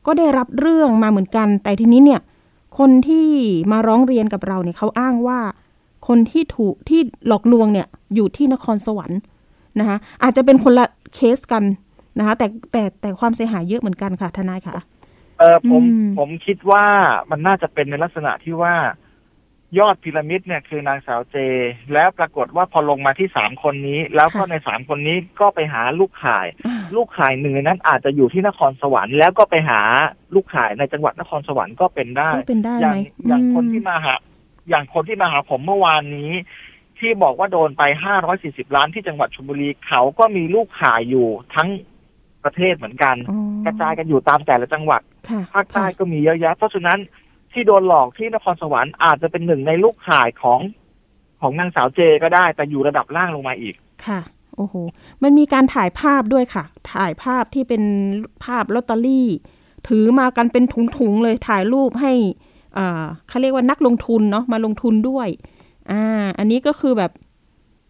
[0.06, 2.20] ก็ได้รับเรื่องมาเหมือนกัน แต่ทีนี้เนี่ย
[2.78, 3.28] คนที่
[3.72, 5.38] มาร้องเรียนกับเราเนี่ยเขาอ้างว่า
[6.08, 9.20] คนที่ถูกที่หลอกลวงเนี่ย อยู่ที่นครสวรรค์
[9.80, 11.64] นะคะอาจจะเป็นคนละเคสกัน
[12.18, 14.74] นะคะแต่แต่แต่ความเสียหายเยอะเหมือนกันค่ะทนายค่ะ
[15.38, 16.84] เออผมอืมผมคิดว่า
[17.30, 18.74] มันน่าจะเป็นในลักษณะที่ว่า
[19.78, 21.36] ยอดพีระมิดเนี่ยคือนางสาวเจ
[21.94, 29.80] แล้วปรากฏว่าพอลงมาที่สามคนนี้ แล้วก็ในสามคนนี้ก็ไปหาลูกข่ายอ่าลูกข่ายหนึ่งในนั้นอาจจะอยู่ที่นครสวรรค์แล้วก็ไปหา
[30.34, 34.14] ลูกข่ายในจังหวัดนครสวรรค์ก็เป็นได้ก็เป็นได้อย่าไหมงอย่างคนอืมที่มาหา
[34.68, 36.30] อย่างคนที่มาหาผมเมื่อวานนี้
[37.00, 41.68] ที่บอกว่าโดนไปห้าร้อยสี่สิบล้านที่จังหวัดชลบุรีเขาก็มีลูกข่ายอยู่ทั้ง
[42.44, 46.98] ประเทศเหมือนกันอ๋อกระจายกันอยู่ตามแต่ละจังหวัดค่ะภาคใต้ค่ะก็มีเยอะแยะ เพราะฉะนั้น
[47.52, 50.60] ที่โดนหลอกที่นครสวรรค์อาจจะเป็นหนึ่งในลูกข่ายของ
[51.40, 53.74] ของนางสาวเจก็ได้ แต่อยู่ระดับล่างลงมาอีก
[54.06, 54.20] ค่ะ
[54.56, 54.74] โอ้โห
[55.22, 57.82] มันมีการถ่ายภาพด้วยค่ะ ถ่ายภาพที่เป็น
[58.44, 59.28] ภาพลอตเตอรี่
[59.88, 60.64] ถือมากันเป็น
[60.96, 62.12] ถุงๆเลยถ่ายรูปให้
[62.78, 65.28] อ่าเขาเรียกว่านักลงทุนเนาะมาลงทุนด้วย
[65.90, 67.10] อ่า อันนี้ก็คือแบบ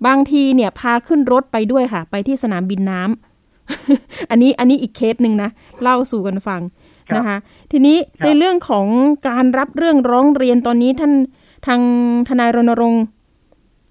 [0.06, 5.50] บางทีเนี่ยพาขึ้นรถไปด้วยค่ะ ไปที่สนามบินน้ำ อันนี้อันนี้อีกเคสหนึ่งนะ
[5.82, 6.60] เล่าสู่กันฟัง
[7.08, 7.36] ครับนะคะ
[7.72, 8.86] ทีนี้ครับในเรื่องของ
[9.28, 11.12] การรับเรื่องร้องเรียนตอนนี้ท่าน
[11.66, 11.80] ทาง
[12.28, 13.04] ทนายรณรงค์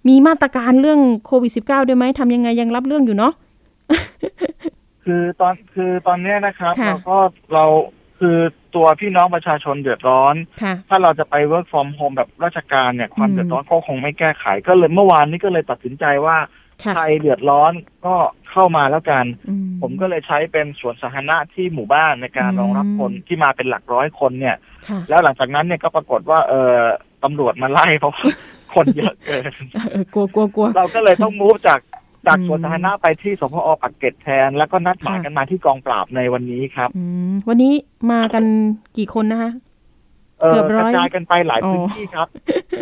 [0.07, 3.33] มีมาตรการเรื่องโควิด -19 ด้วยไหมทำยังไงยังรับเรื่องอยู่เนาะ
[5.03, 7.17] คือตอนคือตอนเนี้ยนะครับค่ะเราก็
[7.53, 7.65] เรา
[8.19, 8.38] คือ
[8.75, 16.38] ตัวพี่น้องประชาชนเดือดร้อน ค่ะ ถ้าเราจะไป work from home แบบราชการเนี่ยความอืม เดือดร้อนก็คงไม่แก้ไข ก็เลยเมื่อวานนี้ก็เลยตัดสินใจว่า
[16.84, 17.73] ค่ะใครเดือดร้อน
[18.05, 18.15] ก็
[18.51, 24.55] เข้ามาแล้วกัน อื ผมก็เลยใช้เป็นสวนสาธารณะที่หมู่บ้านในการอืม รองรับคนที่มาเป็นหลักร้อยคนเนี่ย
[24.88, 26.77] ค่ะ แล้วหลังจากนั้นเนี่ยก็ปรากฏว่าเออ
[27.23, 28.29] ตำรวจมาไล่เพราะว่า
[28.75, 29.51] คนเยอะเกิน
[29.91, 31.79] เออกลัวกลัวกลัว เราก็เลยต้องมูฟจาก
[32.27, 37.73] จากอืมสวนสาธารณะไปที่สพอปักเกร็ดแทน แล้วก็นัดหมายค่ะกันมาที่กองปราบในวันนี้ครับอืมวันนี้
[38.12, 38.43] มากัน
[38.97, 39.51] กี่คนนะคะ
[40.41, 42.27] เออเกือบกร้ระอยจายกันไปหลายอ๋อพื้นที่ครับ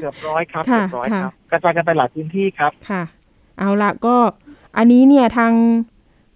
[0.01, 3.03] เกือบร้อยครับค่ะเกือบร้อยค่ะครับ กระจายกันไปหลายพื้นที่ครับค่ะ
[3.59, 4.15] เอาละก็
[4.77, 5.53] อันนี้เนี่ยทาง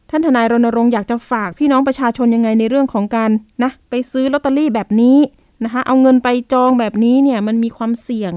[0.10, 3.32] ท่านทนายรณรงค์อยากจะฝากพี่น้องประชาชนยังไงในเรื่องของการ
[3.64, 5.18] นะไปซื้อลอตเตอรี่แบบนี้
[5.64, 8.34] นะคะ เอาเงินไปจองแบบนี้เนี่ยมันมีความเสี่ยง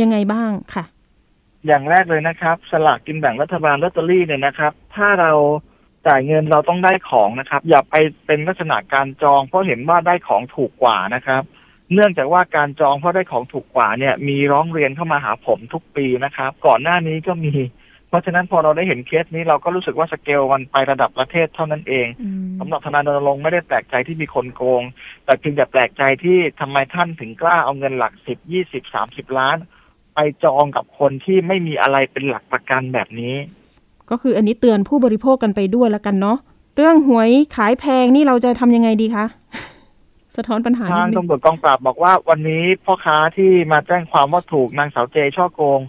[0.00, 0.84] ยังไงบ้างค่ะ
[1.66, 5.32] อย่างแรกเลยนะครับ สลากกินแบ่งรัฐบาลลอตเตอรี่เนี่ยนะครับ ถ้าเรา
[6.06, 7.94] จ่ายเงินเราต้องได้ของนะครับ อย่าไป
[8.26, 11.42] เป็นลักษณะการจอง เพราะเห็นว่าได้ของถูกกว่านะครับ
[11.92, 17.54] เนื่องจากว่าการจองเพราะได้ของถูกกว่าเนี่ย มีร้องเรียนเข้ามาหาผมทุกปีนะครับ ก่อนหน้านี้ก็มี
[18.08, 24.82] เพราะฉะนั้นพอเราได้เห็นเคสนี้เราก็รู้สึกว่าสเกลมันไประดับประเทศเท่านั้นเองอืมสำหรับทนายรณรงค์ไม่ได้แปลกใจที่มีคนโกง
[25.24, 29.56] แต่เพียงแต่แปลกใจที่ทำไมท่านถึงกล้าเอาเงินหลักสิบยี่สิบสามสิบล้าน
[30.14, 33.34] ไปจองกับคนที่ไม่มีอะไรเป็นหลักประกันแบบนี้
[34.10, 36.38] ก็คืออันนี้เตือนผู้บริโภคกันไปด้วยแล้วกันเนาะ
[36.76, 39.24] เรื่องหวยขายแพงนี่เราจะทำยังไงดีคะ
[40.36, 45.80] สะท้อนปัญหานิทาดงนึงตำรวจกองปราบบอกว่าวันนี้พ่อค้าที่มาแจ้งความว่าถูกนางสาวเจช่อโกง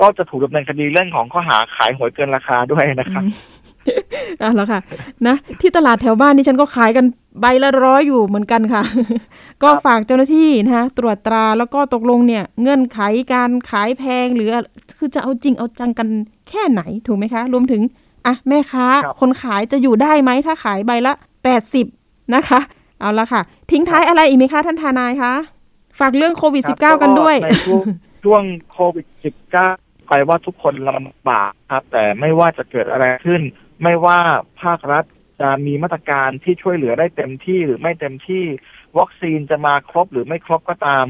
[0.00, 3.24] ก็จะถูกดำเนินคดีเรื่องของข้อหาขายหวยเกินราคาด้วยนะครับ
[4.42, 4.80] อะแล้วค่ะ
[5.26, 7.04] นะที่ตลาดแถวบ้านนี่ฉันก็ขายกัน
[7.40, 8.82] ใบละร้อยอยู่เหมือนกันค่ะ
[9.62, 13.00] ก็ฝากเจ้าหน้าที่นะคะตรวจตราแล้วก็ตกลงเนี่ยเงื่อนไข
[13.34, 14.50] การขายแพงหรือ
[14.98, 16.08] คือจะเอาจริงเอาจังกัน
[16.48, 17.82] แค่ไหนถูกไหมคะ รวมถึง
[18.26, 21.12] อะแม่ค้าครับคนขายจะอยู่ได้ไหมถ้าขายใบละ
[21.44, 21.86] แปดสิบ
[22.34, 22.60] นะคะ
[23.00, 23.40] เอาละค่ะ
[23.70, 25.32] ทิ้งท้ายอะไรอีกไหมคะท่านทนายคะ
[26.00, 27.84] ฝากเรื่องโควิดครับ -19 กันด้วยในช่วง
[28.24, 29.06] ช่วงโควิด
[29.58, 33.42] -19 ไปว่าทุกคนลำบากครับ แต่ไม่ว่าจะเกิดอะไรขึ้น
[33.82, 34.18] ไม่ว่า
[34.62, 35.04] ภาครัฐ
[35.40, 38.44] จะมีมาตรการที่ช่วยเหลือได้เต็มที่หรือไม่เต็มที่
[38.98, 41.06] วัคซีนจะมาครบหรือไม่ครบก็ตาม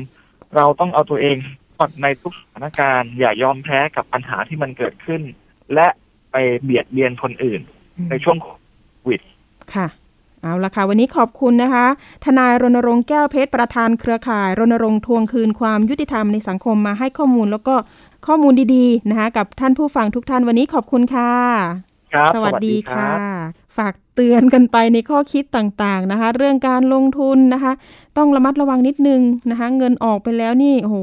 [0.56, 1.36] เราต้องเอาตัวเอง
[1.78, 5.22] ปลอดในทุกสถานการณ์อย่ายอมแพ้กับปัญหาที่มันเกิดขึ้น
[5.74, 5.88] และ
[6.32, 7.60] ไปเบียดเบียนคนอื่น
[8.10, 8.48] ในช่วงโค
[9.08, 9.20] วิด
[9.74, 9.86] ค่ะ
[10.42, 11.86] เอาละค่ะ วันนี้ขอบคุณนะคะ
[12.24, 17.74] ทนายรณรงค์แก้วเพชรประธานเครือข่ายรณรงค์ทวงคืนความยุติธรรมในสังคมมาให้ข้อมูลแล้วก็
[18.26, 23.18] ข้อมูลดีๆนะคะ กับท่านผู้ฟังทุกท่านวันนี้ขอบคุณค่ะ ครับสวัสดีรัค่ะบ
[23.76, 27.72] ฝากเตือนกันไปในข้อคิดต่างๆนะคะ เรื่องการลงทุนนะคะ
[28.16, 29.20] ต้องระมัดระวังนิดนึง
[29.50, 30.96] นะคะ เงินออกไปแล้วนี่โอ้โห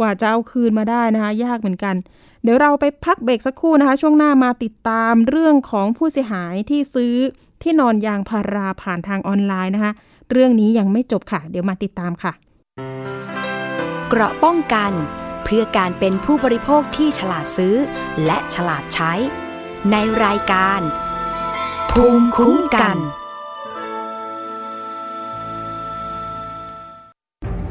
[0.00, 1.94] กว่าจะเอาคืนมาได้นะคะ ยากเหมือนกัน
[2.42, 7.14] เดี๋ยวเราไปพักเบรกสักครู่นะคะ ช่วงหน้ามาติดตามเรื่องของผู้เสียหายที่ซื้อ
[7.62, 9.92] ที่นอนยางพาราผ่านทางออนไลน์นะคะ
[10.30, 12.32] เรื่องนี้ยังไม่จบค่ะ เดี๋ยวมาติดตามค่ะ
[14.08, 14.92] เกราะป้องกัน
[15.44, 17.74] เพื่อการเป็นผู้บริโภคที่ฉลาดซื้อ
[18.26, 19.12] และฉลาดใช้
[19.92, 20.80] ในรายการ
[21.90, 22.96] ภูมิคุ้มกัน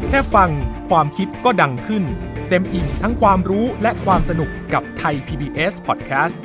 [0.07, 0.49] แค่ฟัง
[0.89, 2.03] ความคิดก็ดังขึ้น
[2.49, 6.35] เต็มอิ่มทั้งความรู้และความสนุกกับไทย PBS Podcast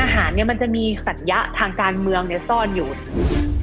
[0.00, 2.88] อาหารเนี่ยมันจะมีสัญญะทางการเมืองเนี่ยซ่อนอยู่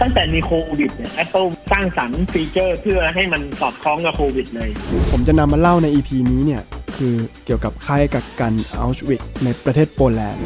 [0.00, 4.70] ตั้งแต่มีโควิดเนี่ย Apple สร้างสรรค์ฟีเจอร์เพื่อให้มันสอดคล้องกับโควิดเลย
[5.12, 6.62] ผมจะนำมาเล่าใน EP นี้เนี่ย
[6.96, 10.42] คือเกี่ยวกับค่ายกักกันอัลชวิกในประเทศโปแลนด์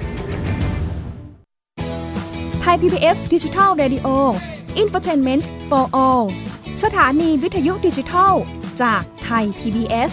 [2.60, 4.06] ไทย PBS ดิจิทัล Radio
[4.82, 6.24] Infotainment for All
[6.82, 8.34] สถานีวิทยุดิจิทัล
[8.82, 10.12] จากไทย PBS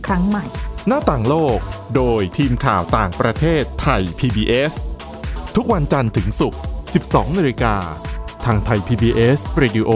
[0.07, 0.45] ครั้งใหม่
[0.87, 1.57] หน้าต่างโลก
[1.95, 4.73] โดยทีมข่าวต่างประเทศไทย PBS
[5.55, 6.59] ทุกวันจันทร์ถึงศุกร์
[6.99, 7.75] 12 นาฬิกา
[8.45, 9.91] ทางไทย PBS Radio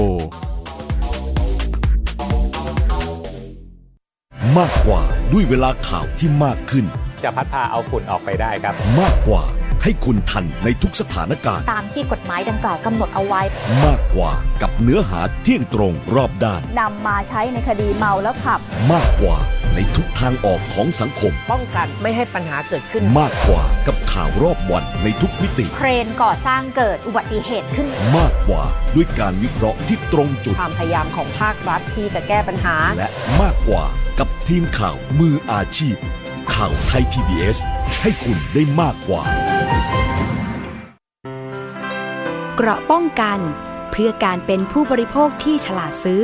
[4.58, 6.86] มากกว่าด้วยเวลาข่าวที่มากขึ้น
[7.24, 9.44] จะพัดพาเอาฝุ่นออกไปได้ครับ มากกว่า
[9.84, 13.41] ให้คุณทันในทุกสถานการณ์ ตามที่กฎหมายดังกล่าวกำหนดเอาไว้
[13.86, 18.60] มากกว่ากับเนื้อหาเที่ยงตรงรอบด้านนำมาใช้ในคดีเมาแล้วขับ
[18.91, 19.38] มากกว่า
[19.75, 28.63] ในทุกทางออกของสังคม ป้องกันไม่ให้ปัญหาเกิดขึ้น มากกว่ากับข่าวรอบวันในทุกมิติ เครนก่อสร้างเกิดอุบัติเหตุขึ้น มากกว่า
[28.95, 33.09] ด้วยการวิเคราะห์ที่ตรงจุด ความพยายามของภาครัฐที่จะแก้ปัญหา และ
[33.41, 33.85] มากกว่า
[34.19, 35.95] กับทีมข่าวมืออาชีพ
[36.53, 37.57] ข่าวไทย PBS
[38.01, 39.23] ให้คุณได้มากกว่า
[42.55, 43.39] เกราะป้องกัน
[43.91, 46.23] เพื่อการเป็นผู้บริโภคที่ฉลาดซื้อ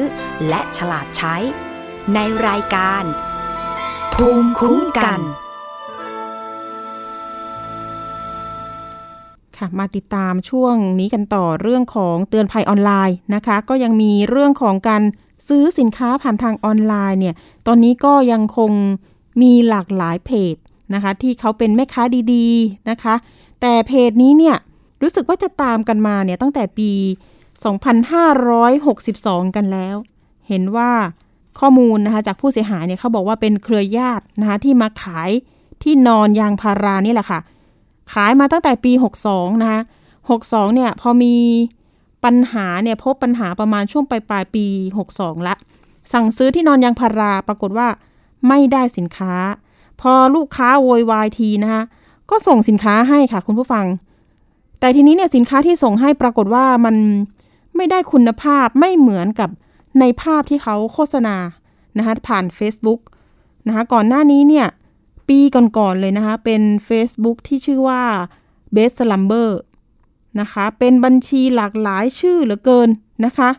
[0.50, 1.36] และฉลาดใช้
[2.16, 3.04] ในรายการ
[4.14, 5.20] ภูมิคุ้มกัน
[9.58, 15.04] ค่ะมาติดตามช่วงนี้กันต่อเรื่องของเตือนภัยออนไลน์นะคะ ก็ยังมีเรื่องของการ
[15.48, 17.36] ซื้อสินค้าผ่านทางออนไลน์เนี่ย
[17.68, 18.72] ตอนนี้ก็ยังคง
[19.42, 20.56] มีหลากหลายเพจ
[20.94, 23.16] นะคะ ที่เขาเป็นแม่ค้าดีๆนะคะ
[23.62, 24.58] แต่เพจนี้เนี่ย
[25.02, 26.92] รู้สึกว่าจะตามกันมาเนี่ยตั้งแต่ปี
[28.20, 29.96] 2562 กันแล้ว
[30.48, 30.92] เห็นว่า
[31.60, 35.30] ข้อมูลนะคะจากผู้เสียหายเนี่ยเขาบอกว่าเป็นเครือญาตินะคะที่มาขาย
[35.84, 37.40] ที่นอนยางพารานี่แหละค่ะ
[38.14, 38.92] ขายมาตั้งแต่ปี
[39.28, 39.82] 62 นะคะ
[40.28, 41.36] 62 เนี่ยพอมี
[42.24, 44.66] ปัญหาเนี่ยพบปัญหาประมาณช่วงปลายปลายปี
[45.08, 45.56] 62 ละ
[46.14, 47.88] สั่งซื้อที่นอนยางพาราปรากฏว่า
[48.48, 49.34] ไม่ได้สินค้า
[50.02, 51.84] พอลูกค้าโวยวายทีนะคะ
[52.30, 53.86] ก็ส่งสินค้าให้ค่ะคุณผู้ฟัง
[54.80, 56.96] แต่ทีนี้เนี่ยสินค้าที่ส่งให้ปรากฏว่ามัน
[57.76, 59.50] ไม่ได้คุณภาพไม่เหมือนกับ
[60.00, 61.36] ในภาพที่เขาโฆษณา
[61.98, 63.00] นะคะผ่าน Facebook
[63.68, 64.68] นะคะก่อนหน้านี้เนี่ย
[65.30, 68.02] ปีก่อนๆเลยนะคะ เป็น Facebook ที่ชื่อว่า
[68.76, 69.50] Best Slumber
[70.40, 72.90] นะคะ เป็นบัญชีหลากหลายชื่อเหลือเกิน
[73.26, 73.50] นะคะ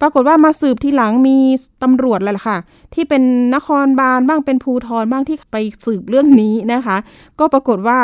[0.00, 1.36] ปรากฏว่ามาสืบทีหลังมี
[1.82, 2.58] ตำรวจแล้วล่ะค่ะ
[2.94, 3.22] ที่เป็น
[3.54, 6.96] นครบาลบ้างเป็นภูทรบ้างที่ไปสืบเรื่องนี้นะคะ
[7.38, 7.98] ก็ปรากฏว่า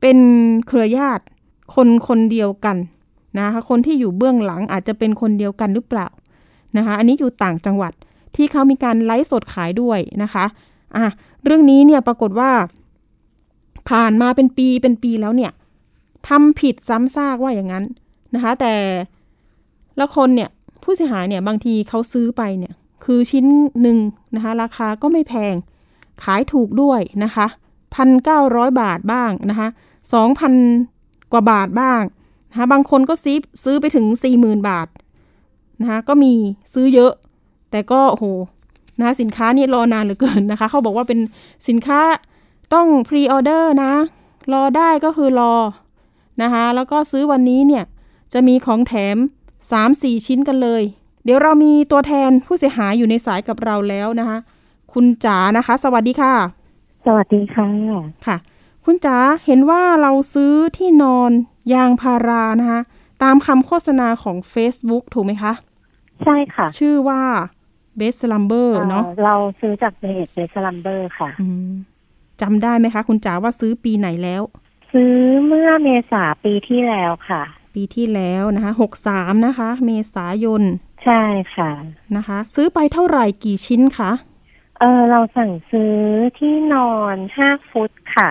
[0.00, 0.18] เป็น
[0.66, 1.24] เครือญาติ
[1.74, 2.76] คนคนเดียวกัน
[3.38, 6.06] นะคะคนที่อยู่เบื้องหลังอาจจะเป็นคนเดียวกันหรือเปล่า
[6.76, 7.92] นะคะอันนี้อยู่ต่างจังหวัด
[8.36, 10.44] ที่เขามีการไลฟ์สดขายด้วยนะคะ
[10.96, 11.06] อะ
[11.44, 12.50] เรื่องนี้เนี่ยปรากฏว่า
[13.88, 15.52] ผ่านมาเป็นปีเป็นปีแล้วเนี่ย
[16.28, 17.84] ทำผิดซ้ำซากว่าอย่างนั้น
[18.34, 18.74] นะคะ แต่
[20.00, 20.50] ละคนเนี่ย
[20.82, 23.44] ผู้เสียหายเนี่ยบางทีเขาซื้อไปเนี่ย คือชิ้น
[23.82, 23.98] หนึ่ง
[24.34, 25.54] นะคะ ราคาก็ไม่แพง
[26.22, 27.46] ขายถูกด้วยนะคะ
[27.94, 29.68] พันเก้าร้อยบาทบ้างนะคะ
[30.12, 30.54] สองพัน
[31.32, 32.02] กว่าบาทบ้าง
[32.50, 34.86] นะคะบางคนก็ซื้อซื้อไปถึงสี่หมื่นบาท
[35.80, 36.32] นะคะก็มี
[36.74, 37.12] ซื้อเยอะ
[37.70, 38.26] แต่ก็โอ้โห
[38.98, 41.20] นะคะสินค้านี่รอนานเหลือเกินนะคะ เขาบอกว่าเป็น
[41.68, 42.00] สินค้า
[42.74, 43.92] ต้องพรีออเดอร์นะ
[44.52, 45.54] รอได้ก็คือรอ
[46.42, 47.84] นะคะแล้วก็ซื้อวันนี้เนี่ย
[48.32, 49.16] จะมีของแถม
[49.70, 50.82] 3-4 ชิ้นกันเลย
[51.24, 54.38] เดี๋ยวเรามีตัวแทนผู้เสียหายอยู่ในสายกับเราแล้วนะคะ
[54.92, 56.34] คุณจ๋านะคะ สวัสดีค่ะ
[57.06, 57.68] สวัสดีค่ะ
[58.26, 58.36] ค่ะ
[58.84, 61.30] คุณจ๋าเห็นว่าเราซื้อที่นอน
[61.74, 62.80] ยางพารานะคะ
[63.22, 65.52] ตามคำโฆษณาของ Facebook ถูกไหมคะ
[66.22, 67.22] ใช่ค่ะ ชื่อว่า
[67.98, 71.28] Best Slumber เนาะเราซื้อจากเพจเบสลัมเบอร์ค่ะ
[72.40, 74.42] จำได้ไหมคะ คุณจ๋าว่าซื้อปีไหนแล้ว
[74.92, 75.14] ซื้อ
[75.46, 77.42] เมื่อเมษาปีที่แล้วค่ะ
[77.74, 80.62] ปีที่แล้วนะคะหกสามนะคะ เมษายน
[81.04, 81.22] ใช่
[81.54, 81.70] ค่ะ
[82.16, 84.12] นะคะ ซื้อไปเท่าไหร่กี่ชิ้นคะ
[84.80, 85.94] เออเราสั่งซื้อ
[86.38, 88.28] ที่นอนห้าฟุตค่ะ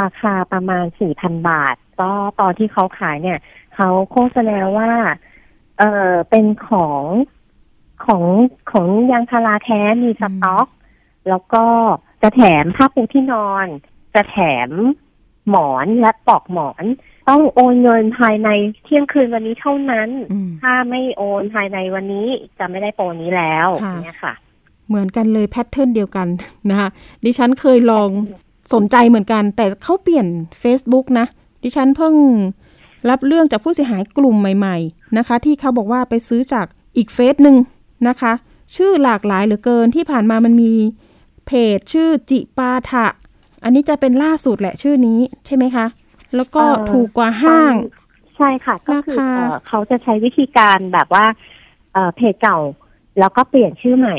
[0.00, 3.38] ราคาประมาณสี่พันบาท ก็ตอนที่เขาขายเนี่ย
[3.74, 4.92] เขาโฆษณาว่า
[5.78, 7.04] เออเป็นของ
[8.04, 8.24] ของ
[8.72, 10.66] ของยางพาราแท้มีสต็อก
[11.28, 11.64] แล้วก็
[12.22, 13.66] จะแถมผ้าปูที่นอน
[14.14, 14.70] จะแถม
[15.50, 16.84] หมอนและปลอกหมอน
[17.28, 18.48] ต้องโอนเงินภายใน
[18.84, 20.08] เที่ยงคืนวันนี้เท่านั้น
[20.62, 22.26] ถ้าไม่โอนภายในวันนี้
[22.58, 24.34] จะไม่ได้โปรนี้แล้วค่ะเนี่ยค่ะ
[24.88, 26.28] เหมือนกันเลยแพทเทิร์นเดียวกัน
[26.70, 26.88] นะคะ
[27.24, 28.08] ดิฉันเคยลอง
[28.74, 30.26] สนใจเหมือนกัน แต่เขาเปลี่ยน
[30.62, 31.26] Facebook นะ
[31.64, 32.14] ดิฉันเพิ่ง
[33.08, 37.56] รับเรื่องจากผู้เสียหายกลุ่มใหม่ ๆ นะคะ ที่เขาบอกว่าไปซื้อจากอีกเฟซหนึ่ง
[38.08, 38.32] นะคะ
[38.76, 40.72] ชื่อหลากหลายเหลือเกินที่ผ่านมามันมี
[41.46, 43.06] เพจชื่อจิปาถะ
[43.64, 45.86] อันนี้จะเป็นล่าสุดแหละชื่อนี้ใช่ไหมคะ
[46.36, 47.74] แล้วก็เอ่อถูกกว่าห้าง
[48.36, 51.24] ใช่ค่ะ ก็คือราคาเอ่อเขาจะใช้วิธีการแบบว่า
[51.92, 52.58] เอ่อเพจเก่า
[53.18, 54.16] แล้วก็เปลี่ยนชื่อใหม่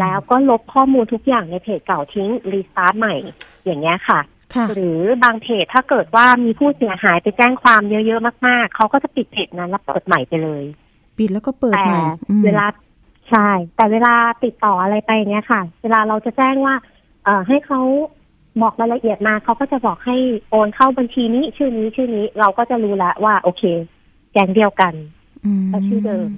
[0.00, 3.14] แล้วก็ลบข้อมูลทุกอย่างในเพจเก่าทิ้งรีสตาร์ทใหม่
[3.64, 4.20] อย่างเงี้ยค่ะค่ะ
[4.74, 10.64] หรือบางเพจถ้าเกิดว่ามีผู้เสียหายไปแจ้งความเยอะๆมากๆ เขาก็จะปิดเพจนั้นแล้วเปิดใหม่ไปเลย
[11.18, 12.66] ปิดแล้วก็เปิดแต่ใหม่อืมเวลา
[13.30, 14.14] ใช่ แต่เวลา
[14.44, 16.74] ติดต่ออะไรไปเนี้ยค่ะ เวลาเราจะแจ้งว่า
[17.24, 17.80] เอ่อให้เขา
[18.62, 20.16] บอกรายละเอียดมาเขาก็จะบอกให้
[20.50, 23.62] โอนเข้าบัญชีนี้ชื่อนี้ชื่อนี้เราก็จะรู้แล้วว่า โอเค
[24.32, 24.94] แกงเดียวกัน
[25.44, 26.28] อืมก็ชื่อเดิม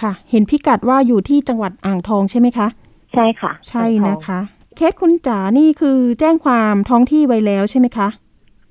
[0.00, 2.68] ค่ะ เห็นพิกัดว่าอยู่ที่จังหวัดอ่างทองใช่ไหมคะ
[3.12, 4.40] ใช่ค่ะ ใช่นะคะ
[4.76, 8.08] เคสคุณจ๋านี่คือแจ้งความท้องที่ไว้แล้วใช่ไหมคะ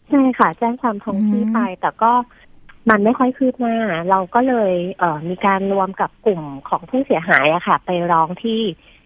[0.09, 2.11] ใช่ค่ะ แจ้งความท้องที่ไป แต่ก็
[2.89, 3.77] มันไม่ค่อยคืบหน้า
[4.09, 8.59] เราก็เลยเอ่อมีการรวมกับกลุ่มของผู้เสียหายอะค่ะ ไปร้องที่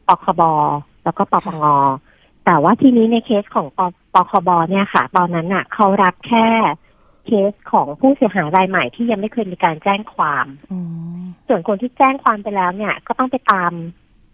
[0.07, 0.41] ปคบ
[1.03, 1.65] แล้วก็ปปง
[2.45, 3.79] แต่ว่าทีนี้ในเคสของป
[4.13, 6.47] ปคบเนี่ยค่ะ ตอนนั้นน่ะเขารับแค่
[7.25, 10.45] เคสของผู้เสียหายรายใหม่ที่ยังไม่เคยมีการแจ้งความ
[11.47, 13.71] ส่วนคนที่แจ้งความไปแล้วเนี่ย ก็ต้องไปตาม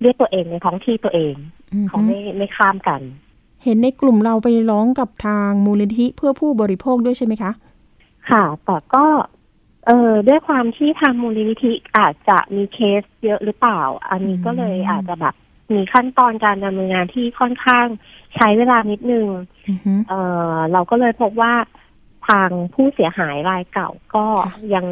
[0.02, 3.02] เรียกตัวเองในท้องที่ตัวเองอือฮึเขาไม่ไม่ข้ามกัน
[3.64, 7.52] เห็นในกลุ่มเราไปร้องกับทางมูลนิธิเพื่อผู้บริโภคด้วยใช่ไหมคะ
[8.30, 9.06] ค่ะ แต่ก็
[9.88, 15.36] เออด้วยความที่ทางมูลนิธิอาจจะมีเคสเยอะหรือเปล่า อันนี้ก็เลยอาจจะแบบ
[15.74, 17.88] มีขั้นตอนการดำเนินงานที่ค่อนข้าง
[18.36, 19.28] ใช้เวลานิดนึง
[20.10, 20.14] เอ
[20.52, 21.54] อเราก็เลยพบว่า
[22.28, 24.26] ทางผู้เสียหายรายเก่าก็
[24.74, 24.86] ยัง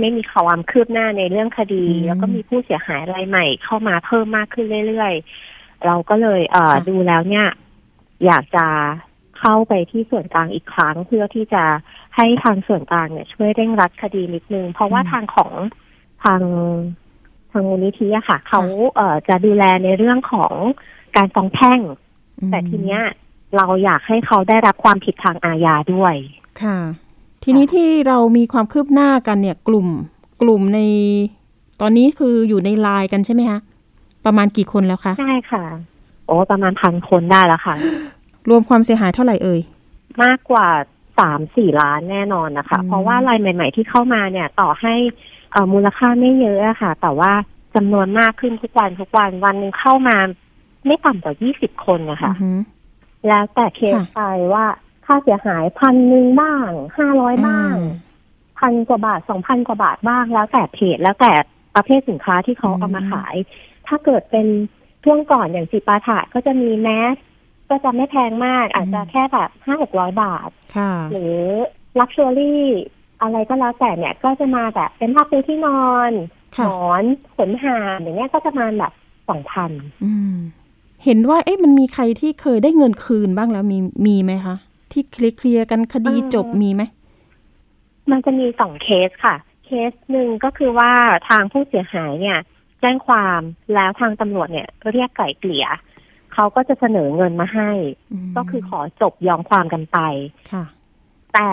[0.00, 7.46] ไม่มีความคืบหน้าในเรื่องคดี แล้วก็มีผู้เสียหายรายใหม่เข้ามาเพิ่มมากขึ้นเรื่อยๆ เราก็เลยเออดูแล้วเนี่ย
[8.26, 8.66] อยากจะ
[9.38, 11.64] เข้าไปที่ส่วนกลางอีกครั้ง เพื่อที่จะ
[12.16, 15.52] ให้ทางส่วนกลางเนี่ย ช่วยเร่งรัดคดีนิดนึง เพราะว่าทางของ
[16.24, 16.42] ทาง
[17.52, 18.62] ทางมูลนิธิอะค่ะ เขา
[18.94, 20.54] เอ่อจะดูแลในเรื่องของ
[21.16, 21.80] การฟ้องแพ่ง
[22.50, 23.02] แต่ทีเนี้ย
[23.56, 26.14] เราอยากให้เขาได้รับความผิดทางอาญาด้วย
[26.62, 26.78] ค่ะ
[27.44, 29.88] ทีนี้ที่เรามีความคืบหน้ากันเนี่ย กลุ่ม
[30.42, 30.80] กลุ่มใน
[31.80, 33.60] ตอนนี้คืออยู่ในไลน์กันใช่ไหมคะ
[34.26, 35.64] ประมาณกี่คนแล้วคะใช่ค่ะ
[36.26, 37.74] โอ้ประมาณพันคนได้แล้วค่ะ
[38.48, 39.60] รวมความเสียหายเท่าไหร่เอ่ย
[40.22, 40.68] มากกว่า
[41.18, 44.94] สามสี่ล้านแน่นอนนะคะ เพราะว่ารายใหม่ ๆ ที่เข้ามาเนี่ย ต่อให้
[45.52, 47.32] เอ่อมูลค่าไม่เยอะอะค่ะ แต่ว่า
[47.74, 50.16] จำนวนมากขึ้นทุกวันทุกวันวันหนึ่งเข้ามา
[50.86, 52.32] ไม่ต่ำกว่ายี่สิบคนนะคะ
[53.28, 54.20] แล้วแต่เคสไป
[54.54, 54.66] ว่า
[55.06, 57.74] ค่าเสียหายพันหนึ่งบ้างห้าร้อยบ้าง
[58.58, 61.32] พันกว่าบาทสองพันกว่าบาทบ้างแล้วแต่เพจแล้วแต่
[61.74, 63.34] ประเภทสินค้าที่เขาเอามาขาย
[63.90, 64.46] ถ้าเกิดเป็น
[65.04, 67.16] ช่วงก่อนอย่างจิปาถะก็จะมีแมส
[67.70, 71.36] ก็จะไม่แพงมากอาจจะแค่แบบห้าหกร้อยบาทค่ะหรือ
[71.98, 72.64] luxury
[73.22, 76.12] อะไรก็แล้วแต่เนี่ย ก็จะมาแบบเป็นผ้าปูที่นอน
[76.66, 77.04] หมอน
[77.36, 78.92] ขนห่านอย่างเงี้ยก็จะมาแบบ
[79.28, 79.70] สองพัน
[80.04, 80.34] อืม
[81.04, 84.56] เห็นว่าเอ๊ะมันมีใครที่เคยได้เงินคืนบ้างแล้วมีมีไหมคะ
[84.92, 86.82] ที่เคลียร์ๆกันคดีจบมีไหม
[88.10, 89.34] มันจะมีสองเคสค่ะ
[89.64, 90.90] เคสหนึ่งก็คือว่า
[91.28, 92.38] ทางผู้เสียหายเนี่ย
[92.80, 93.40] แจ้งความ
[93.74, 95.66] แล้วทางตำรวจเนี่ยเรียกไกล่เกลี่ย
[96.34, 97.70] เขาก็จะเสนอเงินมาให้
[98.36, 99.98] ก็คือขอจบยอมความกันไป
[100.52, 100.64] ค่ะ
[101.34, 101.50] แต่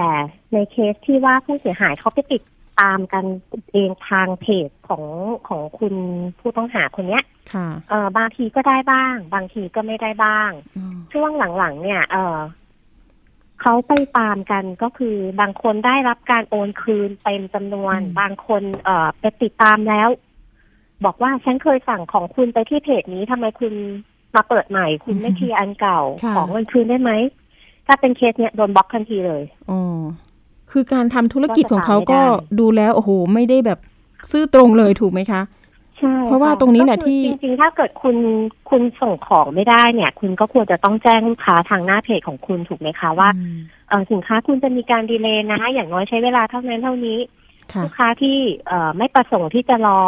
[0.54, 2.42] ในเคสที่ว่าผู้เสียหายเขาไปติด
[2.80, 3.26] ตามกัน
[3.72, 5.04] เองทางเพจของ
[5.48, 5.96] ของคุณ
[6.40, 7.24] ผู้ต้องหาคนเนี้ย
[7.54, 12.38] ค่ะเออบางทีก็ได้บ้าง บางทีก็ไม่ได้บ้างอืมช่วงหลังๆ เนี่ย เออ
[13.62, 20.10] เขาไปตามกันก็คือบางคนได้รับการโอนคืนเต็มจำนวน บางคน เอ่อไปติดตามแล้ว
[21.06, 23.74] บอกว่าฉันเคยสั่งของคุณไปที่เพจนี้ทำไมคุณ
[24.36, 27.12] มาเปิดใหม่ คุณไม่เคลียร์อันเก่าค่ะของเงินคืนได้ไหม
[27.88, 29.80] ถ้าเป็นเคสเนี้ยโดนบล็อกทันทีเลยอ๋อ
[30.72, 33.80] คือการทำธุรกิจของเขาก็ก็จะตามไม่ได้ดูแล้วโอ้โหไม่ได้แบบ
[34.32, 35.42] ซื่อตรงเลยถูกไหมคะ
[35.98, 38.18] ใช่เพราะว่าค่ตรงนี้แหละก็คือที่จริงๆ ถ้าเกิดคุณ
[38.70, 43.30] คุณส่งของไม่ได้เนี่ย คุณก็ควรจะต้องแจ้งลูกค้าทางหน้าเพจของคุณถูกไหมคะว่า
[43.90, 47.20] เออสินค้าคุณจะมีการดีเลย์นะ อย่างน้อยใช้เวลาเท่านั้นเท่านี้
[47.74, 48.38] ค่ะลูกค้าที่
[48.68, 50.00] เอ่อไม่ประสงค์ที่จะรอ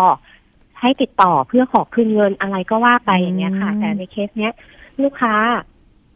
[0.82, 4.54] ให้ติดต่อเพื่อขอคืนเงินอะไรก็ว่าไปอย่างเงี้ยค่ะ แต่ในเคสเนี้ย
[5.04, 5.34] ลูกค้า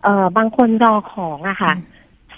[0.03, 1.73] เอ่อบางคนรอของอะค่ะ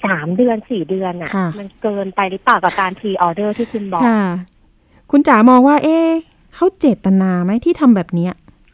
[0.06, 4.24] สามเดือนสี่เดือนอะค่ะมันเกินไปหรือเปล่ากับการพรีออเดอร์ที่คุณบอกค่ะ
[5.12, 6.10] คุณจ๋ามองว่า เอ๊ะ
[6.56, 8.34] เขาเจตนาไหมที่ทำแบบเนี้ย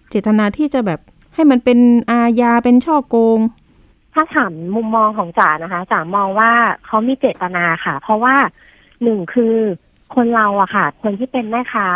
[0.09, 0.99] เจตนาที่จะแบบ
[1.35, 1.79] ให้มันเป็น
[2.11, 3.39] อาญาเป็นช่อโกง
[4.13, 6.51] ถ้าถามมุมมองของจ๋านะคะจ๋ามองว่า
[6.85, 8.35] เขามีเจตนาค่ะ เพราะว่า
[9.03, 9.55] หนึ่งคือ
[10.15, 11.87] คนเราอะค่ะ คนที่เป็นแม่ค้า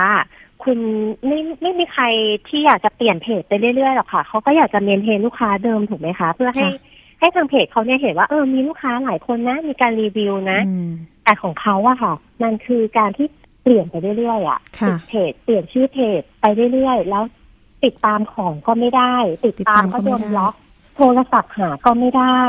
[0.65, 0.79] คุณ
[1.27, 2.03] ไม่ไม่มีใคร
[2.47, 6.67] ที่อยากจะเปลี่ยนเพจไปเรื่อยๆหรอกค่ะเขาก็อยากจะเมนเทนลูกค้าเดิมถูกไหมคะ เพื่อให้
[7.19, 10.59] ให้ทางเพจเขาเนี่ยเห็นว่าเออมีลูกค้าหลายคนนะ มีการรีวิวนะ
[11.23, 12.13] แต่ของเขาอะค่ะ
[12.43, 13.27] มันคือการที่
[13.63, 17.23] เปลี่ยนไปเรื่อยๆอะค่ะติดเพจเปลี่ยนชื่อเพจไปเรื่อยๆแล้ว
[17.83, 20.53] ติดตามของก็ไม่ได้ ติดตามก็โดนบล็อก
[20.95, 22.41] โทรศัพท์หาก็ไม่ได้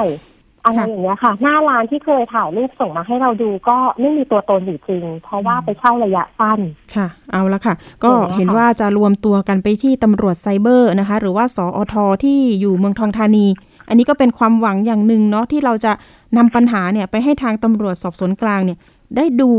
[0.66, 6.58] อะไรอย่างเงี้ยค่ะ หน้าร้านที่เคยถ่ายรูปส่งมาให้เราดูก็ไม่มีตัวตนอยู่จริง เพราะว่าไปเช่าระยะสั้น
[6.94, 11.94] ค่ะ เอาละค่ะ ก็อย่างเงี้ยเห็นค่ะว่าจะรวมตัวกันไปที่ตำรวจไซเบอร์นะคะ หรือว่าสออท
[12.24, 13.46] ที่อยู่เมืองทองธานี
[13.88, 15.92] อันนี้ก็เป็นความหวังอย่างหนึ่งเนาะที่เราจะ
[16.36, 18.78] นำปัญหาเนี่ยไปให้ทางตำรวจสอบสวนกลางเนี่ย
[19.16, 19.50] ได้ดู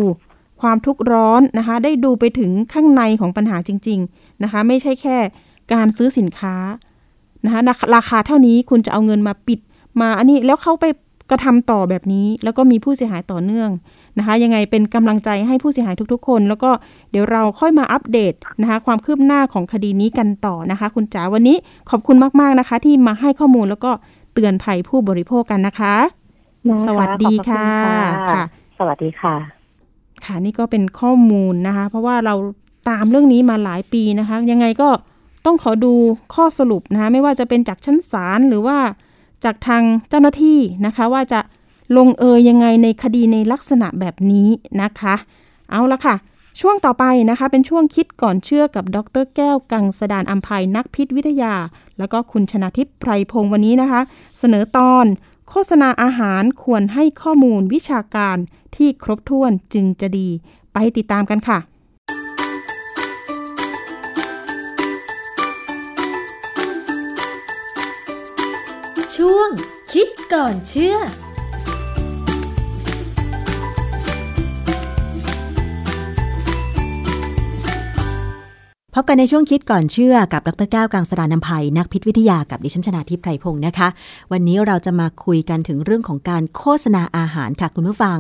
[0.62, 5.18] ความทุกข์ร้อนนะคะ ได้ดูไปถึงข้างในของปัญหาจริง ๆนะคะ ไม่ใช่แค่
[5.74, 6.56] การซื้อสินค้า
[7.46, 9.60] นะคะราคาราคาเท่านี้คุณจะเอาเงินมาปิด
[10.02, 10.86] มาอันนี้แล้วเขาไป
[11.32, 13.70] กระทำต่อแบบนี้ แล้วก็มีผู้เสียหายต่อเนื่อง
[14.18, 16.72] นะคะ ยังไงเป็นกำลังใจให้ผู้เสียหายทุกๆ คน แล้วก็
[17.12, 21.58] เดี๋ยวเราค่อยมาอัปเดตนะคะ ความคืบหน้าของคดีนี้กันต่อนะคะ คุณจ๋าวันนี้
[21.90, 23.92] ขอบคุณมากๆนะคะ ที่มาให้ข้อมูลแล้วก็
[24.34, 25.96] เตือนภัยผู้บริโภคกันนะคะ
[26.70, 28.44] นะคะสวัสดีค่ะขอบณค่ะ
[28.80, 29.36] สวัสดีค่ะ
[30.26, 32.36] ค่ะนี่ก็เป็นข้อมูลนะคะ เพราะว่าเรา
[32.90, 34.90] ตามเรื่องนี้มาหลายปีนะคะ ยังไงก็
[35.46, 35.94] ต้องขอดู
[36.36, 38.78] ข้อสรุปนะคะไม่ว่าจะเป็นจากชั้นศาลหรือว่า
[39.44, 41.40] จากทางเจ้าหน้าที่นะคะ ว่าจะ
[41.98, 44.50] ลงเอยยังไงในคดีในลักษณะแบบนี้
[44.82, 45.16] นะคะ
[45.72, 46.16] เอาละค่ะ
[46.62, 51.54] ช่วงต่อไปนะคะ เป็นช่วงคิดก่อนเชื่อกับดรแก้วกังสดานอัมภัยนักพิษวิทยา
[51.98, 54.02] แล้วก็คุณชนาทิพย์ไพรพงศ์วันนี้นะคะ
[54.40, 55.06] เสนอตอน
[55.50, 58.38] โฆษณาอาหารควรให้ข้อมูลวิชาการ
[58.76, 60.30] ที่ครบถ้วนจึงจะดี
[60.74, 61.60] ไปติดตามกันค่ะ
[69.30, 69.52] ช่วง
[69.94, 71.00] คิดก่อนเชื่อพ
[79.02, 83.88] บกันในช่วงคิดก่อนเชื่อกับดรแก้วกังสดานนภัยนักพิษวิทยากับดิฉันชนาทิพไพรพงศ์นะคะ
[84.32, 88.20] วันนี้เราจะมาคุยกันถึงเรื่องของการโฆษณาอาหารค่ะคุณผู้ฟัง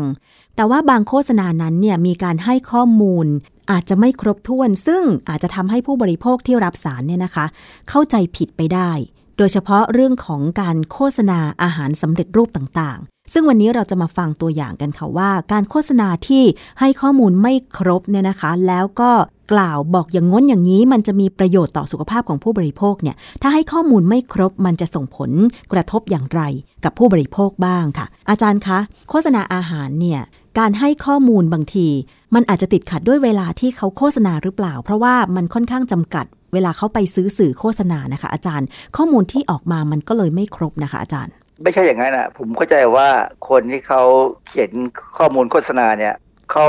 [0.55, 3.27] แต่ว่าบางโฆษณานั้นเนี่ยมีการให้ข้อมูล
[3.71, 7.45] อาจจะไม่ครบถ้วน ซึ่งอาจจะทำให้ผู้บริโภคที่รับสารเนี่ยนะคะ
[7.89, 8.91] เข้าใจผิดไปได้
[9.38, 16.43] โดยเฉพาะเรื่องของการโฆษณาอาหารสำเร็จรูปต่างๆ ซึ่งวันนี้เราจะมาฟังตัวอย่างกันค่ะว่า การโฆษณาที่
[16.79, 19.11] ให้ข้อมูลไม่ครบเนี่ยนะคะ แล้วก็
[19.53, 25.31] กล่าวบอกอย่างง้นอย่างนี้ มันจะมีประโยชน์ต่อสุขภาพของผู้บริโภคเนี่ยถ้าให้ข้อมูลไม่ครบมันจะส่งผล
[25.71, 26.41] กระทบอย่างไร
[26.83, 28.79] กับผู้บริโภคบ้างค่ะ อาจารย์คะ
[29.09, 30.21] โฆษณาอาหารเนี่ย
[30.59, 31.88] การให้ข้อมูลบางที
[32.35, 38.67] มันอาจจะติดขัดด้วยเวลาที่เขาโฆษณาหรือเปล่า เพราะว่ามันค่อนข้างจำกัด เวลาเขาไปซื้อสื่อโฆษณานะคะ อาจารย์
[38.97, 41.33] ข้อมูลที่ออกมามันก็เลยไม่ครบนะคะ อาจารย์
[41.63, 43.07] ไม่ใช่อย่างนั้นอะผมเข้าใจว่า
[43.49, 44.01] คนที่เขา
[44.47, 44.71] เขียน
[45.17, 46.15] ข้อมูลโฆษณาเนี่ย
[46.51, 46.67] เขา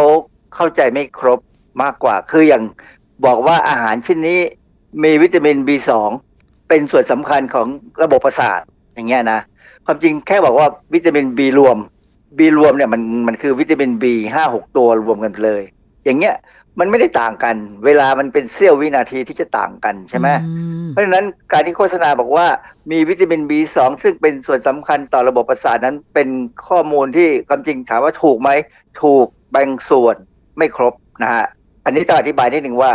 [0.54, 1.40] เข้าใจไม่ครบ
[1.82, 2.62] มากกว่า คืออย่าง
[3.26, 4.40] บอกว่าอาหารชิ้นนี้
[5.04, 5.90] มีวิตามิน B2
[6.68, 7.66] เป็นส่วนสำคัญของ
[8.02, 8.60] ระบบประสาท
[8.94, 9.40] อย่างเงี้ยนะ
[9.86, 11.78] ความจริงแค่บอกว่าวิตามิน B รวม
[12.38, 14.04] B รวมเนี่ยมันมันคือวิตามิน B
[14.34, 15.62] ห้าหกตัวรวมกันเลย
[16.04, 16.34] อย่างเงี้ย
[16.78, 20.28] มันไม่ได้ต่างกัน เวลามันเป็นเสี้ยววินาทีที่จะต่างกันใช่ไหม
[20.88, 22.46] เพราะฉะนั้นการที่โฆษณาบอกว่า
[22.90, 26.28] มีวิตามิน B2 ซึ่งเป็นส่วนสำคัญต่อระบบประสาทนั้นเป็น
[26.68, 28.50] ข้อมูลที่ความจริงถามว่าถูกไหม
[29.02, 30.16] ถูกบางส่วน
[30.58, 31.44] ไม่ครบนะฮะ
[31.84, 32.92] อันนี้ต้องอธิบายนิดหนึ่งว่า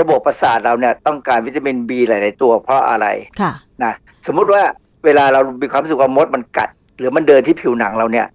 [0.00, 3.06] ระบบประสาทเราเนี่ยต้องการวิตามินบีหลาย ๆ ตัวเพราะอะไร
[3.40, 3.52] ค่ะ
[3.84, 3.92] นะ
[4.26, 4.62] สมมุติว่า
[5.04, 8.26] เวลาเรามีความรู้สึกว่ามดมันกัด หรือมันเดินที่ผิวหนังเราเนี่ย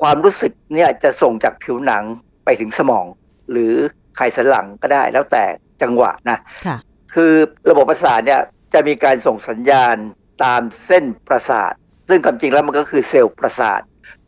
[0.00, 2.02] ความรู้สึกเนี่ยจะส่งจากผิวหนัง
[2.44, 3.06] ไปถึงสมอง
[3.50, 3.74] หรือ
[4.18, 5.44] ไขสันหลังก็ได้แล้วแต่
[5.82, 6.76] จังหวะนะค่ะ
[7.14, 7.32] คือ
[7.70, 8.40] ระบบประสาทเนี่ย
[8.74, 9.96] จะมีการส่งสัญญาณ
[10.44, 11.72] ตามเส้นประสาท
[12.08, 13.80] ซึ่งความจริงแล้วมันก็คือเซลล์ประสาท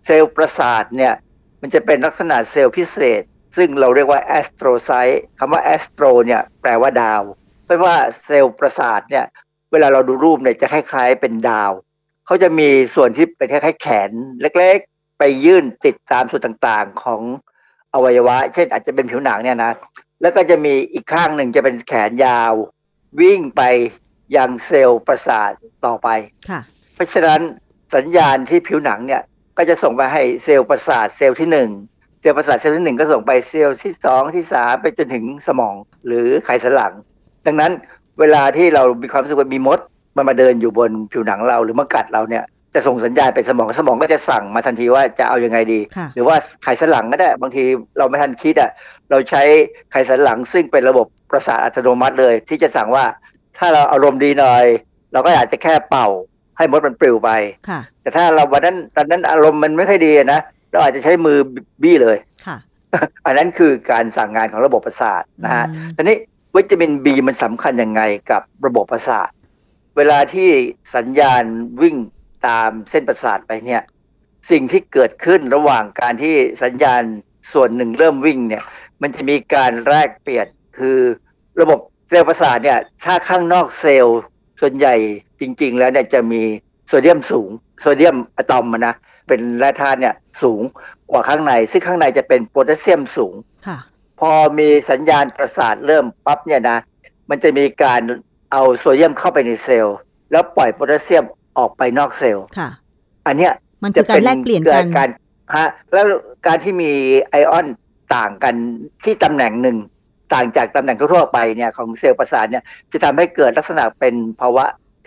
[0.07, 1.15] เซลล์ประสาทเนี่ย
[1.61, 3.23] มันจะเป็นลักษณะเซลล์พิเศษ
[3.57, 7.23] ซึ่งเราเรียกว่า astrocyte คำว่า astro เนี่ยแปลว่าดาว
[7.65, 9.25] เพราะว่าเซลล์ประสาทเนี่ย
[9.73, 11.73] เวลาเราดูรูปเนี่ยจะคล้ายๆเป็นดาว
[12.27, 14.11] เขาจะมีส่วนที่เป็นคล้ายๆแขน
[14.41, 17.21] เล็กๆ ไปยื่นติดตามส่วนต่างๆของ
[17.95, 19.73] อวัยวะ เช่นอาจจะเป็นผิวหนังเนี่ยนะ
[20.21, 22.53] แล้วก็จะมีอีกข้างหนึ่งจะเป็นแขนยาว
[23.21, 23.63] วิ่งไป
[24.37, 25.53] ยังเซลล์ประสาท
[25.87, 26.09] ต่อไป
[26.49, 26.61] ค่ะ
[26.95, 27.41] เพราะฉะนั้น
[27.95, 29.23] สัญญาณที่ผิวหนังเนี่ย
[29.57, 31.71] ก็จะส่งไปให้เซลล์ประสาทเซลล์ที่หนึ่ง
[32.21, 35.75] เซลล์ประสาทเซลล์ที่หนึ่งก็ส่งไปเซลล์ที่สองที่สามไปจนถึงสมอง
[36.07, 36.93] หรือไขสันหลัง
[37.47, 37.73] ดังนั้น
[38.21, 39.79] เวลาที่เรามีความรู้สึกว่ามีมด
[40.17, 42.45] มันมาเดินอยู่บนผิวหนังเราหรือมากัดเราเนี่ย
[42.75, 47.65] จะส่งสัญญาณไปสมองสมองก็จะสั่งมาทันทีว่าจะเอายังไงดีค่ะหรือว่าไขสันหลังก็ได้บางที
[47.99, 48.71] เราไม่ทันคิดอะ
[49.11, 49.43] เราใช้
[49.91, 53.05] ไขสันหลังซึ่งเป็นระบบประสาทอัตโนมัติเลย ที่จะสั่งว่า
[53.59, 54.65] ถ้าเราอารมณ์ดีหน่อย
[55.13, 56.09] เราก็อาจจะแค่เป่า
[56.57, 57.31] ให้มดมันปลิวไป
[57.69, 60.41] ค่ะแต่ถ้าเราวันนั้นตอนนั้นอารมณ์มันไม่ค่อยดีอะนะ
[60.73, 61.39] เราอาจจะใช้มือ
[61.83, 62.17] บี้เลย
[62.47, 62.57] ค่ะ
[63.27, 65.65] อันนั้นคือการสั่งงานของระบบประสาทนะฮะ
[65.97, 66.17] ทีนี้
[66.57, 69.29] วิตามินบีมันสำคัญยังไงกับระบบประสาท
[69.97, 70.51] เวลาที่
[70.97, 71.43] สัญญาณ
[71.83, 71.97] วิ่ง
[72.47, 73.83] ตามเส้นประสาทไปเนี่ย
[74.51, 77.03] สิ่งที่เกิดขึ้นระหว่างการที่สัญญาณ
[77.53, 78.63] ส่วนหนึ่งเริ่มวิ่งเนี่ย
[79.03, 80.47] มันจะมีการแลกเปลี่ยน
[80.79, 80.99] คือ
[81.61, 81.79] ระบบ
[82.09, 84.21] เซลล์ประสาทเนี่ย ถ้าข้างนอกเซลล์
[84.61, 84.95] ส่วนใหญ่
[85.41, 86.43] จริง ๆ แล้วเนี่ยจะมี
[86.89, 88.95] โซเดียมสูง โซเดียมอะตอมอะนะ
[89.29, 90.63] เป็นแร่ธาตุเนี่ยสูง
[91.11, 93.35] กว่าข้างใน ซึ่งข้างในจะเป็นโพแทสเซียมสูง
[93.67, 93.79] ค่ะ
[94.21, 96.79] พอมีสัญญาณประสาทเริ่มปั๊บเนี่ยนะ
[97.31, 98.01] มันจะมีการ
[98.53, 99.97] เอาโซเดียมเข้าไปในเซลล์
[100.31, 101.25] แล้วปล่อยโพแทสเซียม
[101.61, 102.71] ออกไปนอกเซลล์ค่ะ
[103.27, 103.53] อันเนี้ย
[103.83, 105.09] มันคือการแลกเปลี่ยนกันกิดการ
[105.57, 106.07] ฮะแล้ว
[106.47, 106.93] การที่มี
[107.31, 107.67] ไอออน
[108.17, 108.55] ต่างกัน
[109.05, 109.77] ที่ตำแหน่งหนึ่ง
[110.35, 114.65] ต่างจากตำแหน่งทั่วๆไปเนี่ยของเซลล์ประสาทเนี่ยจะทำให้เกิดลักษณะเป็นภาวะ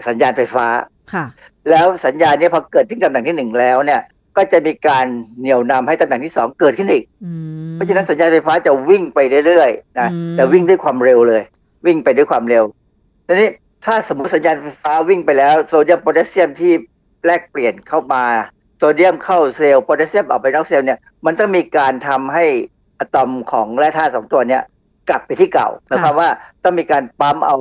[0.08, 0.68] สัญญาณไฟฟ้า
[1.14, 1.26] ค่ะ
[1.70, 4.02] แล้วสัญญาณเนี้พอเกิดที่ตำแหน่งที่หนึ่งแล้วเนี่ย
[4.38, 5.06] ก็จะมีการ
[5.40, 7.04] เหนี่ยวนำให้ตำแหน่งที่สองเกิดขึ้นอีก
[7.74, 11.42] เพราะฉะนั้นสัญญาณไฟฟ้าจะวิ่งไปเรื่อยๆนะอืมแต่วิ่งด้วยความเร็วเลย
[11.86, 12.64] วิ่งไปด้วยความเร็ว
[13.28, 13.50] ทีนี้
[13.86, 16.74] ถ้าสมมติสัญญาณไฟฟ้าวิ่งไปแล้วโซเดียมโพแทสเซียมที่
[17.26, 18.24] แลกเปลี่ยนเข้ามา
[18.78, 22.46] โซเดียมเข้าเซลล์โพแทสเซียมออกไปนอกเซลล์เนี่ยมันต้องมีการทำให้
[23.00, 24.64] อะตอมของแร่ธาตุสองตัวเนี่ย
[25.10, 26.30] กลับไปที่เก่าหมายความว่า
[26.64, 27.58] ต้องมีการปั๊มเอา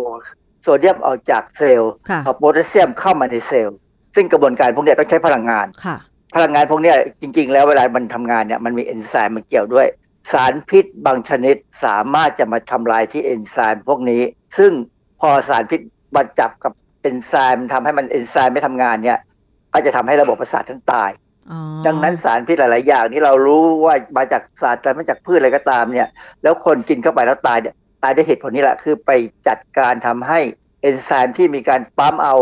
[0.63, 3.77] โซเดียมออกจากเซลล์ค่ะเอาโพแทสเซียมเข้ามาในเซลล์
[4.15, 5.97] ซึ่งกระบวนการพวกเนี้ยต้องใช้พลังงานค่ะ
[6.35, 9.87] พลังงานพวกเนี้ยจริง ๆ แล้วเวลามันทำงานเนี่ยมันมีเอนไซม์มันเกี่ยวด้วย
[10.33, 14.23] สารพิษบางชนิดสามารถจะมาทำลายที่เอนไซม์พวกนี้
[14.59, 14.73] ซึ่ง
[15.21, 15.81] พอสารพิษ
[16.17, 19.19] มาจับกับเอนไซม์ทำให้มันเอนไซม์ไม่ทำงานเนี่ย
[19.73, 21.11] ก็จะทำให้ระบบประสาททั้งตาย
[21.51, 26.09] อ๋อดังนั้นสารพิษหลาย ๆ อย่างที่เรารู้ว่ามาจากสารแต่มาจากพืชอะไรก็ตามเนี่ย
[26.43, 29.11] แล้วคนกินเข้าไปแล้วตายเนี่ยตายด้วยเหตุผลนี้แหละคือไป
[29.49, 30.41] จัดการทำให้
[30.83, 32.35] เอนไซม์ที่มีการปั๊มเอา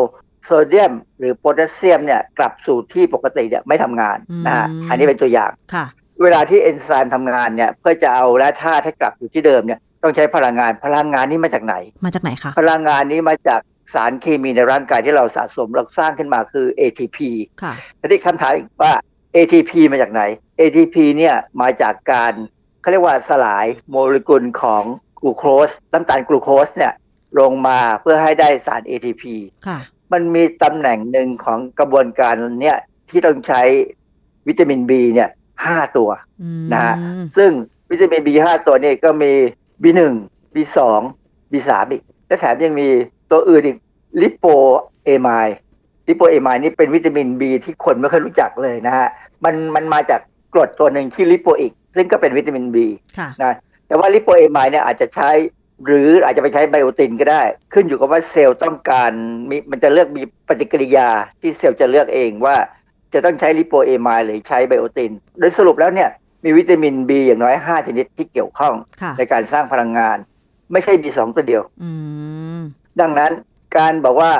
[0.44, 5.84] โซเดียม หรือโพแทสเซียมเนี่ยกลับสู่ที่ปกติเนี่ยไม่ทำงานนะฮะอันนี้เป็นตัวอย่างค่ะ
[6.22, 11.74] เวลาที่เอนไซม์ทำงานเนี่ยเพื่อจะเอาแร่ธาตุให้กลับอยู่ที่เดิมเนี่ย ต้องใช้พลังงาน พลังงานนี้มาจากไหน
[12.04, 13.60] มาจากไหนคะ พลังงานนี้มาจาก
[13.94, 17.18] สารเคมีในร่างกายที่เราสะสมเราสร้างขึ้นมาคือ ATP
[17.62, 18.92] ค่ะทีนี้คำถามอีกว่า
[19.36, 20.22] ATP มาจากไหน
[20.60, 22.32] ATP เนี่ยมาจากการ
[22.80, 24.82] เขาเรียกว่าสลายโมเลกุลของ
[25.20, 26.92] กลูโคสน้ำตาลกลูโคสเนี่ย
[27.40, 29.22] ลงมาเพื่อให้ได้สาร ATP
[29.66, 29.78] ค่ะ
[30.12, 32.78] มันมีตำแหน่งหนึ่งของกระบวนการเนี่ย
[33.10, 33.62] ที่ต้องใช้
[34.48, 35.30] วิตามิน B เนี่ย
[35.66, 36.10] ห้าตัว
[36.72, 36.96] นะฮะ
[37.36, 37.50] ซึ่ง
[37.90, 39.32] วิตามิน B5 ตัวนี้ก็มี
[39.82, 40.00] B1
[40.54, 40.78] B2
[41.52, 42.88] B3 อีก และแถมยังมี
[43.30, 43.78] ตัวอื่นอีก
[44.22, 44.46] ลิโป
[45.04, 45.56] เอไมล์
[46.08, 49.08] ลิโปเอไมล์นี่เป็นวิตามิน B ที่คนไม่เคอยรู้จักเลยนะฮะ
[49.44, 50.20] มันมันมาจาก
[50.54, 52.76] กรดตัวหนึ่งที่ลิโปอิกซึ่งก็เป็นวิตามิน B
[53.18, 53.54] ค่ะนะ
[53.86, 55.30] แต่ว่าลิโปเอไมล์เนี่ยอาจจะใช้
[55.86, 57.42] หรืออาจจะไปใช้ไบโอตินก็ได้
[57.74, 59.12] ขึ้นอยู่กับว่าเซลล์ต้องการ
[59.50, 61.08] มีมันจะเลือกมีปฏิกิริยา
[61.40, 62.56] ที่เซลล์จะเลือกเองว่า
[63.14, 66.10] จะต้องใช้ลิโปเอไมล์หรือใช้ไบโอติน โดยสรุปแล้วเนี่ย
[66.44, 70.16] มีวิตามิน B อย่างน้อย5ชนิดที่เกี่ยวข้องค่ะในการสร้างพลังงาน
[70.72, 71.90] ไม่ใช่ B2 ตัวเดียวอื
[72.58, 72.60] ม
[73.00, 73.32] ดังนั้น
[73.76, 74.30] การบอกว่า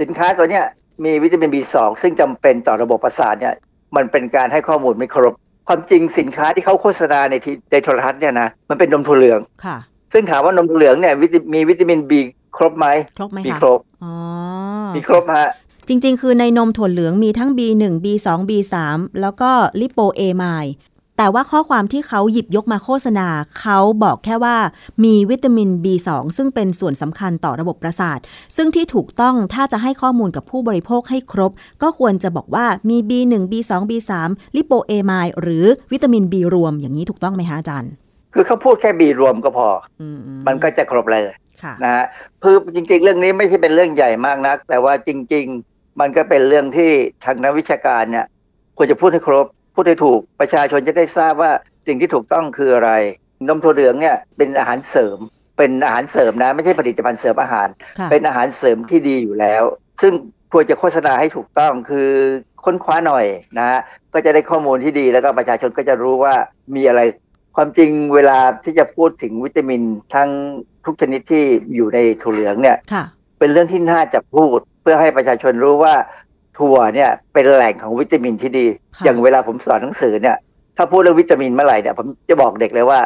[0.00, 0.64] สินค้าตัวเนี้ย
[1.04, 3.54] มีวิตามิน B2 ซึ่งจำเป็นต่อระบบประสาทเนี่ย
[3.96, 5.34] มันเป็นการให้ข้อมูลไม่ครบ
[5.68, 9.76] ความจริงสินค้าที่เขาโฆษณาในทีในโทรทัศน์เนี่ยนะมันเป็นนมถั่วเหลืองค่ะ
[10.12, 12.12] ซึ่งถามว่านมถั่วเหลืองเนี่ยวิตามีวิตามิน B
[12.56, 12.86] ครบไหม
[13.18, 14.14] ครบไหมมีคะครบอ๋อ
[14.96, 15.48] มีครบฮะ
[15.88, 18.74] จริง ๆ คือในนมถั่วเหลืองมีทั้ง B1 B2 B3
[19.20, 19.50] แล้วก็
[19.80, 20.72] ลิโปเอไมล์
[21.18, 23.28] แต่ว่าข้อความที่เขาหยิบยกมาโฆษณา
[23.60, 24.56] เขาบอกแค่ว่า
[25.04, 28.18] มีวิตามิน B2 ซึ่งเป็นส่วนสำคัญต่อระบบประสาท
[28.56, 31.52] ซึ่งที่ถูกต้องถ้าจะให้ข้อมูลกับผู้บริโภคให้ครบ
[31.82, 34.12] ก็ควรจะบอกว่ามี B1 B2 B3
[34.56, 37.92] ลิโปเอไมล์หรือวิตามิน B รวมอย่างนี้ถูกต้องไหมคะอาจารย์
[38.34, 39.68] คือเขาพูดแค่บีรวมก็พอ
[40.00, 40.02] อ
[40.46, 41.22] มันก็จะครบเลย
[41.62, 42.04] ค่ะนะฮะ
[42.42, 46.90] คือจริง ๆ เรื่องนี้ไม่ใช่เป็นเรื่องใหญ่มากนัก แต่ว่าจริง ๆ มันก็เป็นเรื่องที่
[47.24, 48.26] ทางนักวิชาการเนี่ย
[48.76, 49.46] ควรจะพูดให้ครบ
[49.78, 51.52] พูดให้ถูกประชาชนจะได้ทราบว่า
[51.86, 52.90] สิ่งที่ถูกต้องคืออะไร
[53.48, 55.18] นมถั่วเหลืองเนี่ยเป็นอาหารเสริม
[55.58, 57.68] เป็นอาหารเสริมนะ ไม่ใช่ผลิตภัณฑ์เสริมอาหาร
[57.98, 59.62] ค่ะเป็นอาหารเสริมที่ดีอยู่แล้ว
[60.02, 60.12] ซึ่ง
[60.52, 62.08] ควรจะโฆษณาให้ถูกต้องคือ
[62.64, 63.26] ค้นคว้าหน่อย
[63.58, 63.80] นะฮะ
[64.14, 66.34] ก็จะได้ข้อมูลที่ดีแล้วก็ประชาชนก็จะรู้ว่า
[66.74, 67.00] มีอะไร
[67.56, 69.82] ความจริงเวลาที่จะพูดถึงวิตามิน
[70.14, 70.30] ทั้ง
[70.84, 73.04] ทุกชนิดที่อยู่ในถั่วเหลืองเนี่ยค่ะ
[73.38, 75.94] เป็นเรื่องที่น่าจะพูด เพื่อให้ประชาชนรู้ว่า
[76.58, 78.66] ถั่วเนี่ยเป็นแหล่งของวิตามินที่ดี
[79.04, 80.36] อย่างเวลาผมสอนหนังสือเนี่ย
[80.76, 83.00] ถ้าพูดเรื่องวิตามินเมื่อไหร่เนี่ยผมจะบอกเด็กเลยว่า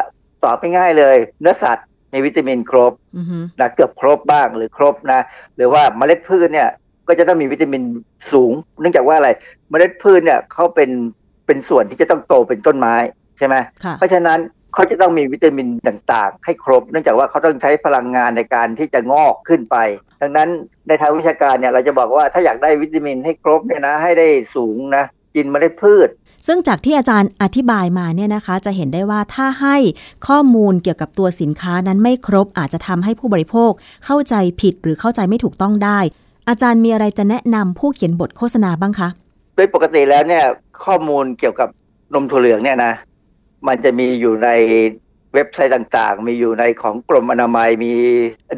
[0.44, 5.20] ตอบง่ายๆเลย เนื้อสัตว์มีวิตามินครบอือฮึนะเกือบครบบ้างหรือครบนะ
[5.56, 6.68] หรือว่าเมล็ดพืชเนี่ย
[7.08, 7.82] ก็จะต้องมีวิตามิน
[8.32, 9.30] สูง เนื่องจากว่าอะไร
[9.70, 10.90] เมล็ดพืชเนี่ยเขาเป็น
[11.46, 12.94] เป็นส่วนที่จะต้องโตเป็นต้นไม้
[13.38, 14.38] ใช่ไหมค่ะเพราะฉะนั้น
[14.74, 19.76] เขาจะต้องมีวิตามินต่างๆ ให้ครบ เนื่องจากว่าเขาต้องใช้พลังงานในการที่จะงอกขึ้นไป
[20.22, 20.48] ดังนั้น
[20.88, 25.04] ในทางวิชาการเนี่ยเราจะบอกว่าถ้าอยากได้วิตามินให้ครบเนี่ยนะให้ได้สูงนะ
[25.34, 26.08] กินเมล็ดพืช
[26.46, 29.76] ซึ่งจากที่อาจารย์อธิบายมาเนี่ยนะคะ จะเห็นได้ว่าถ้าให้
[30.28, 33.70] ข้อมูลเกี่ยวกับตัวสินค้านั้นไม่ครบ อาจจะทำให้ผู้บริโภค
[34.04, 35.98] เข้าใจผิดหรือเข้าใจไม่ถูกต้องได้
[36.48, 39.08] อาจารย์มีอะไรจะแนะนำผู้เขียนบทโฆษณาบ้างคะ
[39.56, 40.44] โดยปกติแล้วเนี่ย
[40.84, 41.68] ข้อมูลเกี่ยวกับ
[42.14, 42.92] นมถั่วเหลืองเนี่ยนะ
[43.66, 44.48] มันจะมีอยู่ใน
[45.34, 47.92] เว็บไซต์ต่างๆ มีอยู่ในของกรมอนามัยมี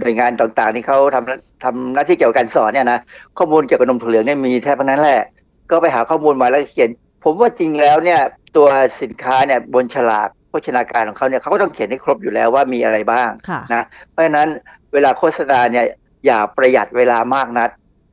[0.01, 3.01] หน่วยงานต่างๆ ที่เขาทำทำหน้าที่เกี่ยวกับการสอนเนี่ยนะ
[3.39, 5.23] ข้อมูลเกี่ยวกับนมถั่วเหลืองเนี่ยมีแทบทั้งนั้นแหละ
[5.71, 6.91] ก็ไปหาข้อมูลมาแล้วเขียน
[7.25, 8.21] ผมว่าจริงแล้วเนี่ย
[8.57, 8.69] ตัว
[9.03, 14.49] สินค้าเนี่ยบนฉลากโภชนาการของเขาเนี่ยเขาก็ต้องเขียนให้ครบอยู่แล้วว่ามีอะไรบ้างค่ะนะเพราะฉะนั้น
[14.93, 15.87] เวลาโฆษณาเนี่ย
[16.27, 17.71] อย่าประหยัดเวลามากนัก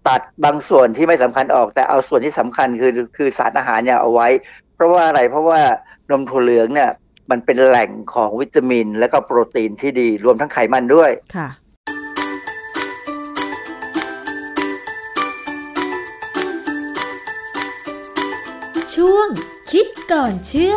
[0.08, 4.28] ตัดบางส่วนที่ไม่สำคัญออก แต่เอาส่วนที่สำคัญคือคือสารอาหารเนี่ยเอาไว้
[4.76, 5.60] เพราะว่าอะไรเพราะว่า
[6.10, 6.90] นมถั่วเหลืองเนี่ย
[7.32, 11.48] มันเป็นแหล่งของวิตามิน และก็โปรตีนที่ดีรวมทั้งไขมันด้วยค่ะ
[18.96, 19.28] ช่วง
[19.72, 20.76] คิดก่อนเชื่อ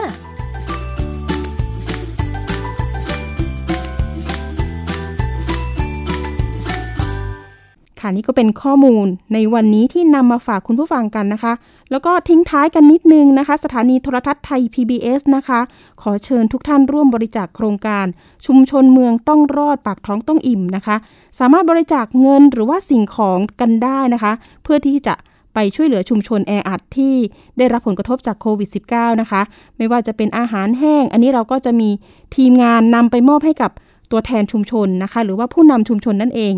[8.04, 11.52] ค่ะนี่ก็เป็นข้อมูลในวันนี้ที่นำมาฝากคุณผู้ฟังกันนะคะ
[11.90, 15.60] แล้วก็ทิ้งท้ายกันนิดนึงนะคะ สถานีโทรทัศน์ไทย PBS นะคะ
[16.02, 18.06] ขอเชิญทุกท่านร่วมบริจาคโครงการ
[18.46, 20.96] ชุมชนเมืองต้องรอดปากท้องต้องอิ่มนะคะ
[21.38, 24.32] สามารถบริจาคเงินหรือว่าสิ่งของกันได้นะคะ
[24.62, 25.14] เพื่อที่จะ
[25.54, 27.14] ไปช่วยเหลือชุมชนแออัดที่
[27.58, 29.42] ได้รับผลกระทบจากโควิด -19 นะคะ
[29.76, 31.90] ไม่ว่าจะเป็นอาหารแห้ง อันนี้เราก็จะมี
[32.36, 33.70] ทีมงานนำไปมอบให้กับ
[34.10, 36.54] ตัวแทนชุมชนนะคะ หรือว่าผู้นำชุมชนนั่นเอง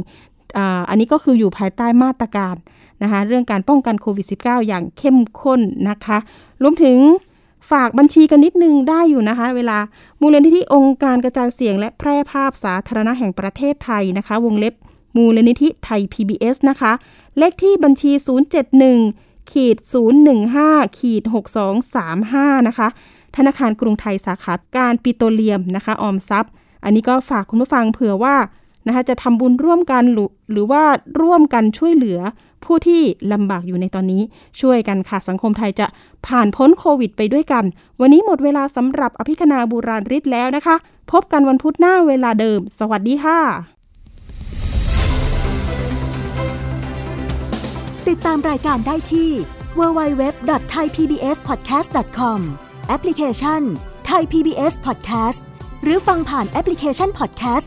[0.88, 2.56] อันนี้ก็คืออยู่ภายใต้มาตรการ
[3.02, 6.18] นะคะเรื่องการป้องกันโควิด -19 อย่างเข้มข้นนะคะ
[6.62, 6.98] รวมถึง
[7.70, 9.78] ฝากบัญชีกันนิดนึงได้อยู่นะคะ เวลา
[10.20, 14.74] มูลนิธิองค์การกระจายเสียง และแพร่ภาพสาธารณะแห่งประเทศไทยนะคะ วงเล็บ
[15.16, 16.92] มูลนิธิไทย PBS นะคะ
[17.38, 18.12] เลขที่บัญชี
[18.80, 19.76] 071ขีด
[20.36, 21.22] 015ขีด
[21.94, 22.88] 6235 นะคะ
[23.36, 26.52] ธนาคารกรุงไทยสาขาการปิโตรเลียมนะคะ ออมทรัพย์
[26.84, 28.36] อันนี้ก็ฝากคุณผู้ฟังเผื่อว่า
[28.86, 30.82] นะคะจะทำบุญร่วมกันหรือหรือว่า
[31.20, 32.18] ร่วมกันช่วยเหลือ
[32.64, 34.22] ผู้ที่ลำบากอยู่ในตอนนี้
[34.60, 35.86] ช่วยกันค่ะ สังคมไทยจะ
[36.26, 37.64] ผ่านพ้นโควิดไปด้วยกัน
[38.00, 40.76] วันนี้หมดเวลาสำหรับอภิคณาบูราริศแล้วนะคะ
[41.12, 43.38] พบกันวันพุธหน้าเวลาเดิม สวัสดีค่ะ
[48.08, 49.30] ติดตามรายการได้ที่
[49.78, 52.40] www.thaipbspodcast.com
[52.88, 53.62] แอปพลิเคชัน
[54.10, 55.40] Thai PBS Podcast
[55.82, 57.66] หรือฟังผ่านแอปพลิเคชัน Podcast